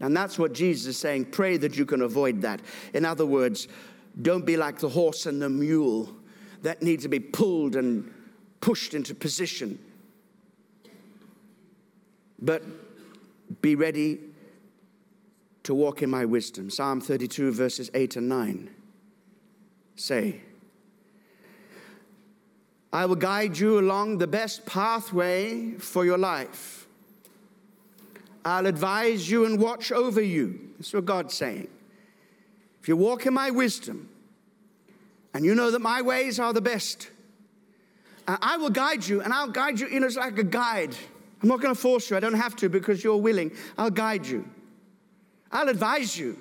And 0.00 0.16
that's 0.16 0.38
what 0.38 0.54
Jesus 0.54 0.86
is 0.86 0.96
saying. 0.96 1.26
Pray 1.26 1.58
that 1.58 1.76
you 1.76 1.84
can 1.84 2.00
avoid 2.00 2.40
that. 2.40 2.62
In 2.94 3.04
other 3.04 3.26
words, 3.26 3.68
don't 4.22 4.46
be 4.46 4.56
like 4.56 4.78
the 4.78 4.88
horse 4.88 5.26
and 5.26 5.42
the 5.42 5.50
mule 5.50 6.16
that 6.62 6.80
need 6.80 7.00
to 7.00 7.08
be 7.08 7.20
pulled 7.20 7.76
and 7.76 8.10
pushed 8.62 8.94
into 8.94 9.14
position. 9.14 9.78
But 12.40 12.62
be 13.60 13.74
ready 13.74 14.20
to 15.64 15.74
walk 15.74 16.02
in 16.02 16.08
my 16.08 16.24
wisdom. 16.24 16.70
Psalm 16.70 17.02
32, 17.02 17.52
verses 17.52 17.90
8 17.92 18.16
and 18.16 18.30
9 18.30 18.70
say, 19.96 20.40
I 22.92 23.06
will 23.06 23.16
guide 23.16 23.58
you 23.58 23.78
along 23.78 24.18
the 24.18 24.26
best 24.26 24.66
pathway 24.66 25.72
for 25.72 26.04
your 26.04 26.18
life. 26.18 26.86
I'll 28.44 28.66
advise 28.66 29.30
you 29.30 29.44
and 29.44 29.58
watch 29.58 29.92
over 29.92 30.20
you. 30.20 30.70
That's 30.76 30.92
what 30.92 31.04
God's 31.04 31.34
saying. 31.34 31.68
If 32.82 32.88
you 32.88 32.96
walk 32.96 33.26
in 33.26 33.32
my 33.32 33.50
wisdom 33.50 34.08
and 35.32 35.44
you 35.44 35.54
know 35.54 35.70
that 35.70 35.80
my 35.80 36.02
ways 36.02 36.38
are 36.38 36.52
the 36.52 36.60
best, 36.60 37.08
I 38.26 38.56
will 38.56 38.70
guide 38.70 39.06
you 39.06 39.22
and 39.22 39.32
I'll 39.32 39.48
guide 39.48 39.80
you, 39.80 39.88
you 39.88 40.00
know, 40.00 40.06
it's 40.06 40.16
like 40.16 40.38
a 40.38 40.44
guide. 40.44 40.94
I'm 41.42 41.48
not 41.48 41.60
going 41.60 41.74
to 41.74 41.80
force 41.80 42.10
you, 42.10 42.16
I 42.16 42.20
don't 42.20 42.34
have 42.34 42.56
to 42.56 42.68
because 42.68 43.02
you're 43.02 43.16
willing. 43.16 43.52
I'll 43.78 43.90
guide 43.90 44.26
you. 44.26 44.48
I'll 45.50 45.68
advise 45.68 46.18
you. 46.18 46.36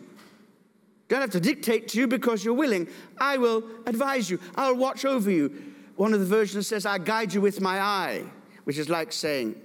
Don't 1.08 1.22
have 1.22 1.32
to 1.32 1.40
dictate 1.40 1.90
to 1.90 2.00
you 2.00 2.08
because 2.08 2.44
you're 2.44 2.54
willing. 2.54 2.88
I 3.18 3.38
will 3.38 3.64
advise 3.86 4.30
you. 4.30 4.40
I'll 4.56 4.76
watch 4.76 5.06
over 5.06 5.30
you. 5.30 5.71
One 5.96 6.14
of 6.14 6.20
the 6.20 6.26
versions 6.26 6.68
says, 6.68 6.86
I 6.86 6.98
guide 6.98 7.34
you 7.34 7.42
with 7.42 7.62
my 7.62 7.80
eye, 7.80 8.24
which 8.64 8.78
is 8.78 8.90
like 8.90 9.12
saying, 9.12 9.56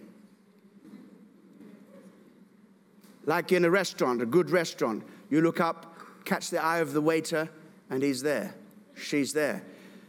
like 3.24 3.52
in 3.52 3.64
a 3.64 3.70
restaurant, 3.70 4.22
a 4.22 4.26
good 4.26 4.50
restaurant, 4.50 5.04
you 5.30 5.40
look 5.40 5.60
up, 5.60 5.96
catch 6.24 6.50
the 6.50 6.62
eye 6.62 6.78
of 6.78 6.92
the 6.92 7.00
waiter, 7.00 7.48
and 7.90 8.02
he's 8.02 8.22
there. 8.22 8.54
She's 8.94 9.32
there. 9.32 9.62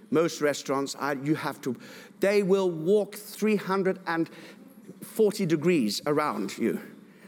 Most 0.10 0.42
restaurants, 0.42 0.96
you 1.24 1.36
have 1.36 1.62
to, 1.62 1.76
they 2.20 2.44
will 2.44 2.72
walk 2.72 3.16
340 3.16 5.46
degrees 5.46 6.02
around 6.06 6.58
you 6.58 6.82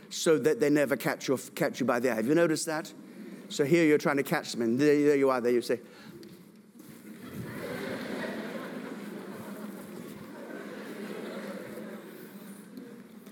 so 0.10 0.38
that 0.40 0.60
they 0.60 0.70
never 0.70 0.96
catch 0.96 1.28
you, 1.28 1.38
catch 1.56 1.80
you 1.80 1.86
by 1.86 2.00
the 2.00 2.12
eye. 2.12 2.16
Have 2.16 2.28
you 2.28 2.36
noticed 2.36 2.66
that? 2.66 2.92
So 3.50 3.66
here 3.66 3.86
you're 3.86 3.98
trying 3.98 4.18
to 4.18 4.24
catch 4.24 4.52
them, 4.52 4.62
and 4.62 4.80
there, 4.80 5.02
there 5.04 5.16
you 5.16 5.30
are, 5.30 5.42
there 5.42 5.52
you 5.52 5.62
say, 5.62 5.80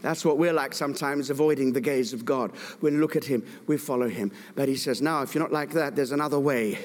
That's 0.07 0.23
what 0.23 0.37
we're 0.37 0.53
like 0.53 0.73
sometimes, 0.73 1.29
avoiding 1.29 1.73
the 1.73 1.81
gaze 1.81 2.13
of 2.13 2.23
God. 2.23 2.53
We 2.79 2.91
look 2.91 3.17
at 3.17 3.25
Him, 3.25 3.45
we 3.67 3.75
follow 3.75 4.07
Him. 4.07 4.31
But 4.55 4.69
He 4.69 4.77
says, 4.77 5.01
now, 5.01 5.21
if 5.21 5.35
you're 5.35 5.43
not 5.43 5.51
like 5.51 5.71
that, 5.71 5.97
there's 5.97 6.13
another 6.13 6.39
way. 6.39 6.79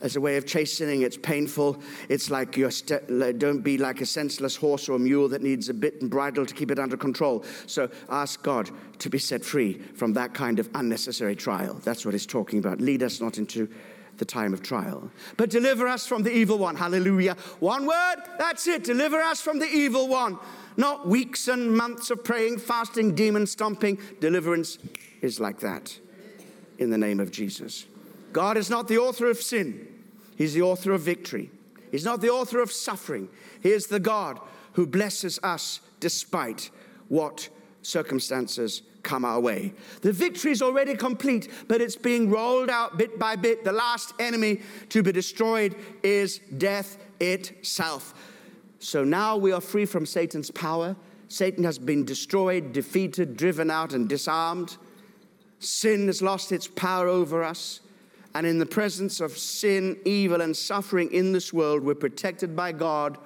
There's 0.00 0.16
a 0.16 0.20
way 0.20 0.36
of 0.36 0.46
chastening. 0.46 1.02
It's 1.02 1.16
painful. 1.16 1.80
It's 2.08 2.28
like 2.28 2.56
you're 2.56 2.72
st- 2.72 3.38
don't 3.38 3.60
be 3.60 3.78
like 3.78 4.00
a 4.00 4.06
senseless 4.06 4.56
horse 4.56 4.88
or 4.88 4.96
a 4.96 4.98
mule 4.98 5.28
that 5.28 5.42
needs 5.42 5.68
a 5.68 5.74
bit 5.74 6.02
and 6.02 6.10
bridle 6.10 6.44
to 6.44 6.54
keep 6.54 6.72
it 6.72 6.80
under 6.80 6.96
control. 6.96 7.44
So 7.66 7.88
ask 8.08 8.42
God 8.42 8.68
to 8.98 9.08
be 9.08 9.18
set 9.18 9.44
free 9.44 9.74
from 9.94 10.14
that 10.14 10.34
kind 10.34 10.58
of 10.58 10.68
unnecessary 10.74 11.36
trial. 11.36 11.74
That's 11.84 12.04
what 12.04 12.14
He's 12.14 12.26
talking 12.26 12.58
about. 12.58 12.80
Lead 12.80 13.04
us 13.04 13.20
not 13.20 13.38
into 13.38 13.68
the 14.18 14.24
time 14.24 14.52
of 14.52 14.62
trial, 14.62 15.10
but 15.36 15.50
deliver 15.50 15.86
us 15.86 16.06
from 16.06 16.22
the 16.22 16.32
evil 16.32 16.58
one. 16.58 16.76
Hallelujah. 16.76 17.36
One 17.60 17.86
word, 17.86 18.16
that's 18.38 18.66
it. 18.66 18.84
Deliver 18.84 19.18
us 19.18 19.40
from 19.40 19.58
the 19.58 19.66
evil 19.66 20.08
one. 20.08 20.38
Not 20.76 21.08
weeks 21.08 21.48
and 21.48 21.74
months 21.74 22.10
of 22.10 22.22
praying, 22.22 22.58
fasting, 22.58 23.14
demon 23.14 23.46
stomping. 23.46 23.98
Deliverance 24.20 24.78
is 25.22 25.40
like 25.40 25.60
that 25.60 25.98
in 26.78 26.90
the 26.90 26.98
name 26.98 27.20
of 27.20 27.30
Jesus. 27.30 27.86
God 28.32 28.56
is 28.56 28.68
not 28.68 28.88
the 28.88 28.98
author 28.98 29.30
of 29.30 29.40
sin, 29.40 29.88
He's 30.36 30.54
the 30.54 30.62
author 30.62 30.92
of 30.92 31.00
victory. 31.00 31.50
He's 31.90 32.04
not 32.04 32.20
the 32.20 32.30
author 32.30 32.60
of 32.60 32.72
suffering. 32.72 33.28
He 33.62 33.70
is 33.70 33.86
the 33.86 34.00
God 34.00 34.38
who 34.72 34.86
blesses 34.86 35.38
us 35.42 35.80
despite 36.00 36.70
what 37.08 37.48
circumstances 37.80 38.82
come 39.06 39.24
our 39.24 39.40
way. 39.40 39.72
The 40.02 40.12
victory 40.12 40.50
is 40.50 40.60
already 40.60 40.94
complete, 40.94 41.50
but 41.68 41.80
it's 41.80 41.96
being 41.96 42.28
rolled 42.28 42.68
out 42.68 42.98
bit 42.98 43.18
by 43.18 43.36
bit. 43.36 43.64
The 43.64 43.72
last 43.72 44.12
enemy 44.18 44.60
to 44.90 45.02
be 45.02 45.12
destroyed 45.12 45.76
is 46.02 46.40
death 46.58 46.98
itself. 47.20 48.12
So 48.80 49.04
now 49.04 49.36
we 49.36 49.52
are 49.52 49.60
free 49.62 49.86
from 49.86 50.04
Satan's 50.04 50.50
power. 50.50 50.94
Satan 51.28 51.64
has 51.64 51.78
been 51.78 52.04
destroyed, 52.04 52.72
defeated, 52.72 53.36
driven 53.36 53.70
out, 53.70 53.94
and 53.94 54.08
disarmed. 54.08 54.76
Sin 55.58 56.06
has 56.08 56.20
lost 56.20 56.52
its 56.52 56.68
power 56.68 57.08
over 57.08 57.42
us. 57.42 57.80
And 58.34 58.46
in 58.46 58.58
the 58.58 58.66
presence 58.66 59.20
of 59.20 59.38
sin, 59.38 59.96
evil, 60.04 60.42
and 60.42 60.54
suffering 60.54 61.10
in 61.10 61.32
this 61.32 61.54
world, 61.54 61.82
we're 61.82 61.94
protected 61.94 62.54
by 62.54 62.72
God, 62.72 63.16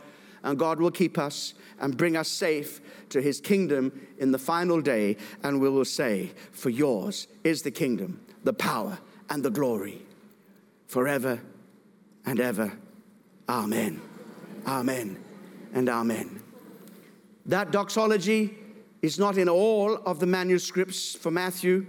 and 0.45 0.57
God 0.57 0.79
will 0.79 0.93
keep 0.93 1.19
us 1.19 1.55
and 1.81 1.97
bring 1.97 2.17
us 2.17 2.29
safe 2.29 2.81
to 3.09 3.21
his 3.21 3.41
kingdom 3.41 4.07
in 4.19 4.31
the 4.31 4.39
final 4.39 4.81
day. 4.81 5.17
And 5.43 5.61
we 5.61 5.69
will 5.69 5.85
say, 5.85 6.33
For 6.53 6.71
yours 6.71 7.27
is 7.45 7.63
the 7.63 7.71
kingdom, 7.71 8.21
the 8.45 8.53
power, 8.53 8.99
and 9.29 9.43
the 9.43 9.51
glory 9.51 10.03
forever 10.87 11.41
and 12.27 12.41
ever. 12.41 12.73
Amen. 13.49 14.01
Amen. 14.67 15.17
And 15.73 15.89
amen. 15.89 16.43
That 17.47 17.71
doxology 17.71 18.57
is 19.03 19.19
not 19.19 19.39
in 19.39 19.49
all 19.49 19.95
of 19.95 20.21
the 20.21 20.27
manuscripts 20.27 21.15
for 21.15 21.31
Matthew, 21.31 21.87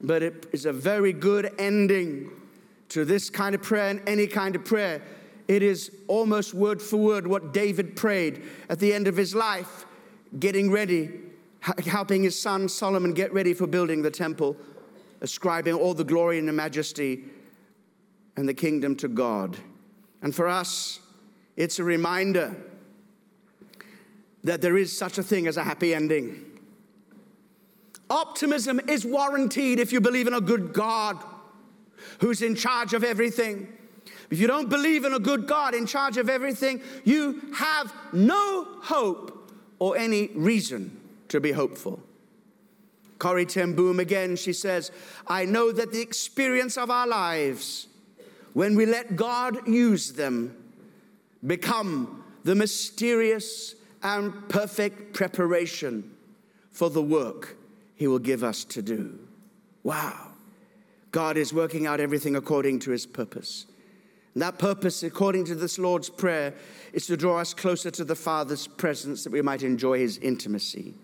but 0.00 0.22
it 0.22 0.46
is 0.52 0.66
a 0.66 0.72
very 0.72 1.12
good 1.12 1.54
ending 1.58 2.30
to 2.88 3.04
this 3.04 3.30
kind 3.30 3.54
of 3.54 3.62
prayer 3.62 3.88
and 3.88 4.06
any 4.06 4.26
kind 4.26 4.56
of 4.56 4.64
prayer. 4.64 5.00
It 5.48 5.62
is 5.62 5.90
almost 6.08 6.54
word 6.54 6.80
for 6.80 6.96
word 6.96 7.26
what 7.26 7.52
David 7.52 7.96
prayed 7.96 8.42
at 8.68 8.78
the 8.78 8.92
end 8.92 9.08
of 9.08 9.16
his 9.16 9.34
life, 9.34 9.84
getting 10.38 10.70
ready, 10.70 11.10
helping 11.84 12.22
his 12.22 12.40
son 12.40 12.68
Solomon 12.68 13.12
get 13.12 13.32
ready 13.32 13.54
for 13.54 13.66
building 13.66 14.02
the 14.02 14.10
temple, 14.10 14.56
ascribing 15.20 15.74
all 15.74 15.94
the 15.94 16.04
glory 16.04 16.38
and 16.38 16.48
the 16.48 16.52
majesty 16.52 17.24
and 18.36 18.48
the 18.48 18.54
kingdom 18.54 18.96
to 18.96 19.08
God. 19.08 19.56
And 20.22 20.34
for 20.34 20.48
us, 20.48 21.00
it's 21.56 21.78
a 21.78 21.84
reminder 21.84 22.56
that 24.44 24.60
there 24.60 24.76
is 24.76 24.96
such 24.96 25.18
a 25.18 25.22
thing 25.22 25.46
as 25.46 25.56
a 25.56 25.64
happy 25.64 25.94
ending. 25.94 26.44
Optimism 28.10 28.80
is 28.88 29.04
warranted 29.04 29.78
if 29.78 29.92
you 29.92 30.00
believe 30.00 30.26
in 30.26 30.34
a 30.34 30.40
good 30.40 30.72
God 30.72 31.22
who's 32.18 32.42
in 32.42 32.54
charge 32.54 32.92
of 32.94 33.04
everything. 33.04 33.72
If 34.32 34.40
you 34.40 34.46
don't 34.46 34.70
believe 34.70 35.04
in 35.04 35.12
a 35.12 35.18
good 35.18 35.46
God 35.46 35.74
in 35.74 35.84
charge 35.84 36.16
of 36.16 36.30
everything, 36.30 36.80
you 37.04 37.52
have 37.54 37.92
no 38.14 38.66
hope 38.80 39.52
or 39.78 39.94
any 39.98 40.28
reason 40.28 40.98
to 41.28 41.38
be 41.38 41.52
hopeful. 41.52 42.02
Corrie 43.18 43.44
ten 43.44 43.74
Boom 43.74 44.00
again, 44.00 44.36
she 44.36 44.54
says, 44.54 44.90
I 45.26 45.44
know 45.44 45.70
that 45.70 45.92
the 45.92 46.00
experience 46.00 46.78
of 46.78 46.90
our 46.90 47.06
lives, 47.06 47.88
when 48.54 48.74
we 48.74 48.86
let 48.86 49.16
God 49.16 49.68
use 49.68 50.12
them, 50.12 50.56
become 51.46 52.24
the 52.42 52.54
mysterious 52.54 53.74
and 54.02 54.48
perfect 54.48 55.12
preparation 55.12 56.10
for 56.70 56.88
the 56.88 57.02
work 57.02 57.58
He 57.96 58.06
will 58.06 58.18
give 58.18 58.42
us 58.42 58.64
to 58.64 58.80
do. 58.80 59.18
Wow. 59.82 60.28
God 61.10 61.36
is 61.36 61.52
working 61.52 61.86
out 61.86 62.00
everything 62.00 62.34
according 62.34 62.78
to 62.78 62.92
His 62.92 63.04
purpose. 63.04 63.66
And 64.34 64.42
that 64.42 64.58
purpose, 64.58 65.02
according 65.02 65.44
to 65.46 65.54
this 65.54 65.78
Lord's 65.78 66.08
Prayer, 66.08 66.54
is 66.92 67.06
to 67.06 67.16
draw 67.16 67.38
us 67.38 67.52
closer 67.52 67.90
to 67.90 68.04
the 68.04 68.14
Father's 68.14 68.66
presence 68.66 69.24
that 69.24 69.32
we 69.32 69.42
might 69.42 69.62
enjoy 69.62 69.98
His 69.98 70.18
intimacy. 70.18 70.94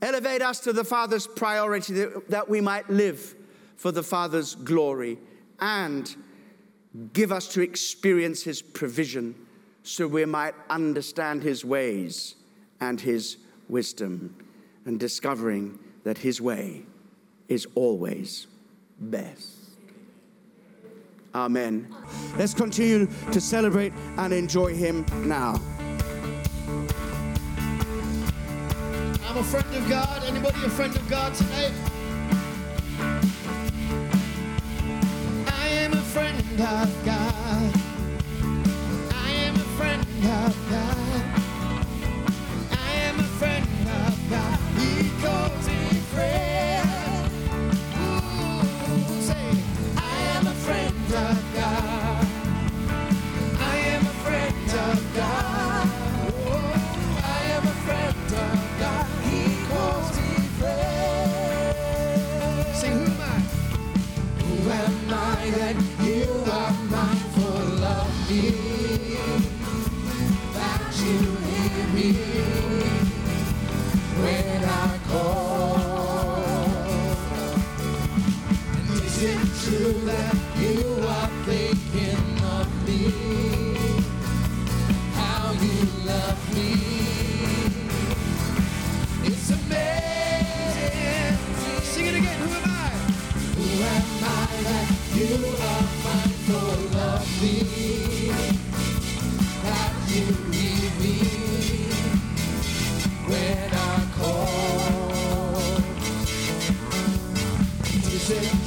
Elevate 0.00 0.42
us 0.42 0.60
to 0.60 0.72
the 0.72 0.84
Father's 0.84 1.26
priority 1.26 1.92
that, 1.94 2.30
that 2.30 2.48
we 2.48 2.60
might 2.60 2.88
live 2.88 3.34
for 3.76 3.90
the 3.90 4.02
Father's 4.02 4.54
glory 4.54 5.18
and 5.60 6.14
give 7.12 7.32
us 7.32 7.48
to 7.48 7.60
experience 7.60 8.42
His 8.42 8.62
provision 8.62 9.34
so 9.88 10.06
we 10.06 10.26
might 10.26 10.54
understand 10.68 11.42
his 11.42 11.64
ways 11.64 12.34
and 12.78 13.00
his 13.00 13.38
wisdom, 13.70 14.36
and 14.84 15.00
discovering 15.00 15.78
that 16.04 16.18
his 16.18 16.42
way 16.42 16.82
is 17.48 17.66
always 17.74 18.46
best. 19.00 19.57
Amen. 21.34 21.94
Let's 22.36 22.54
continue 22.54 23.06
to 23.32 23.40
celebrate 23.40 23.92
and 24.16 24.32
enjoy 24.32 24.74
him 24.74 25.04
now. 25.26 25.60
I'm 29.26 29.36
a 29.36 29.44
friend 29.44 29.74
of 29.74 29.88
God. 29.88 30.24
Anybody 30.24 30.64
a 30.64 30.70
friend 30.70 30.96
of 30.96 31.08
God 31.08 31.34
tonight? 31.34 31.72
I 35.46 35.68
am 35.68 35.92
a 35.92 36.02
friend 36.02 36.60
of 36.60 37.04
God. 37.04 37.78
of 40.48 40.67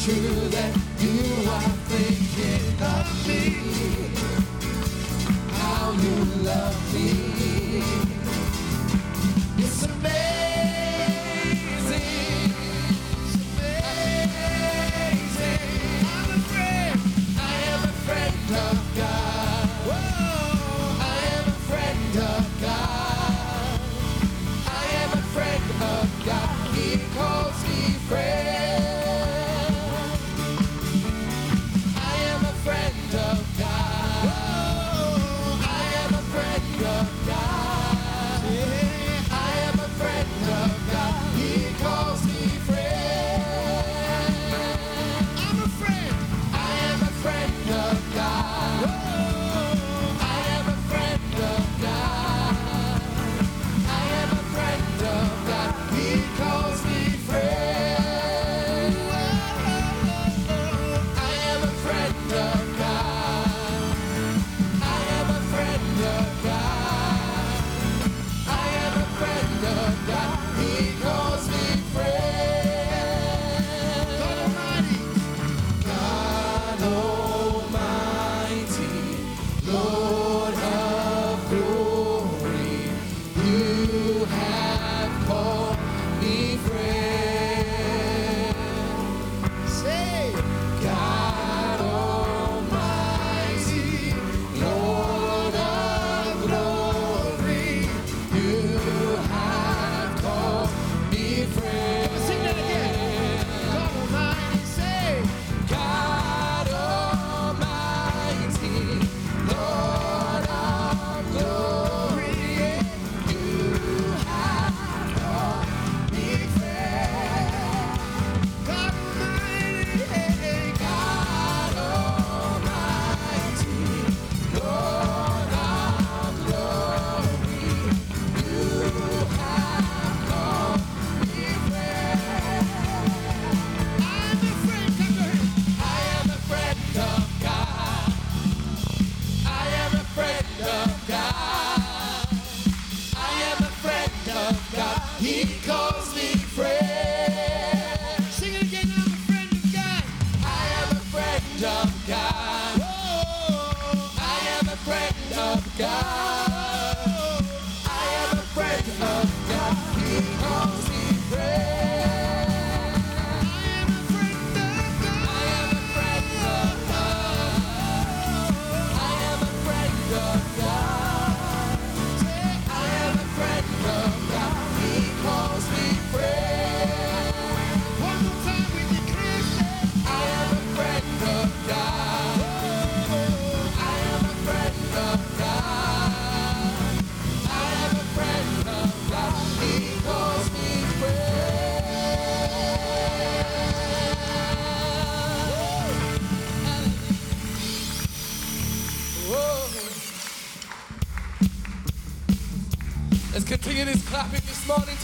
true 0.04 0.50
that 0.50 0.76
you 0.98 1.48
are 1.48 1.70
thinking 1.86 2.82
of 2.82 3.28
me? 3.28 3.42
How 5.60 5.92
you 5.92 6.16
love 6.44 6.94
me? 6.94 7.84
It's 9.64 9.84
amazing. 9.84 10.51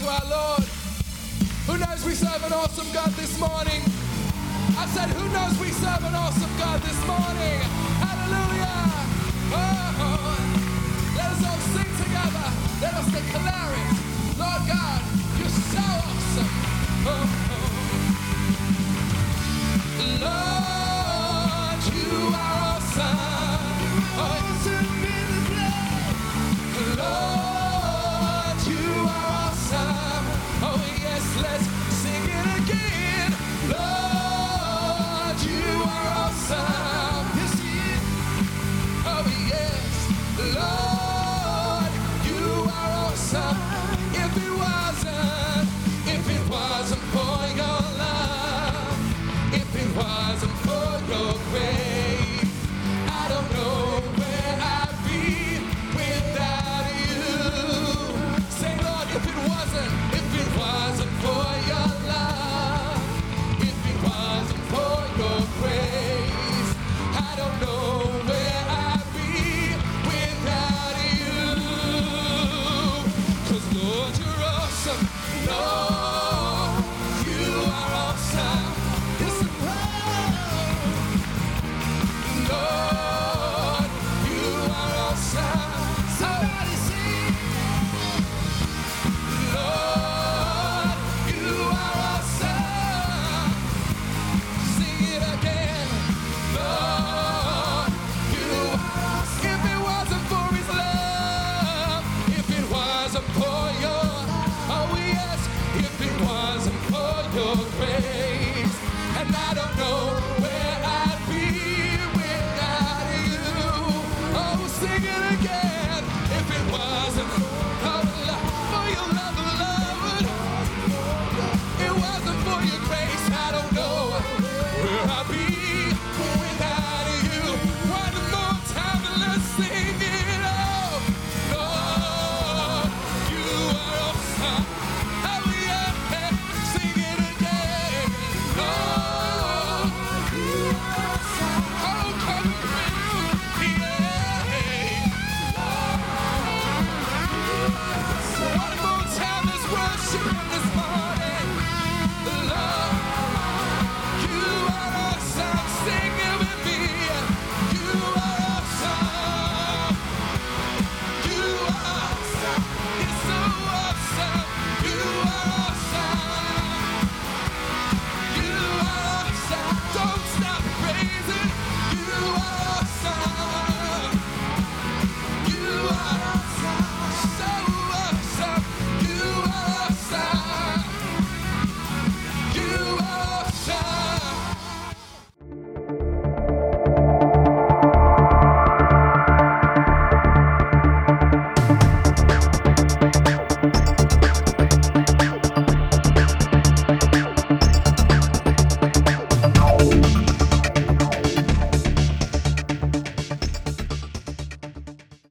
our 0.08 0.26
Lord. 0.28 0.64
Who 1.68 1.78
knows 1.78 2.04
we 2.04 2.14
serve 2.14 2.42
an 2.44 2.52
awesome 2.52 2.90
God 2.92 3.10
this 3.12 3.38
morning? 3.38 3.82
I 4.78 4.86
said, 4.96 5.10
Who 5.10 5.24
knows 5.32 5.58
we 5.60 5.68
serve 5.70 6.04
an 6.04 6.14
awesome 6.14 6.50
God 6.58 6.80
this 6.82 7.00
morning? 7.06 7.60
Hallelujah! 8.00 8.88
Oh, 9.52 9.96
oh, 10.00 10.18
oh. 10.32 11.14
let 11.16 11.28
us 11.32 11.44
all 11.44 11.60
sing 11.76 11.92
together. 12.04 12.48
Let 12.82 12.94
us 12.94 13.06
declare 13.12 13.70
it. 13.84 13.92
Lord 14.40 14.62
God, 14.68 15.02
you're 15.38 15.54
shower. 15.72 16.17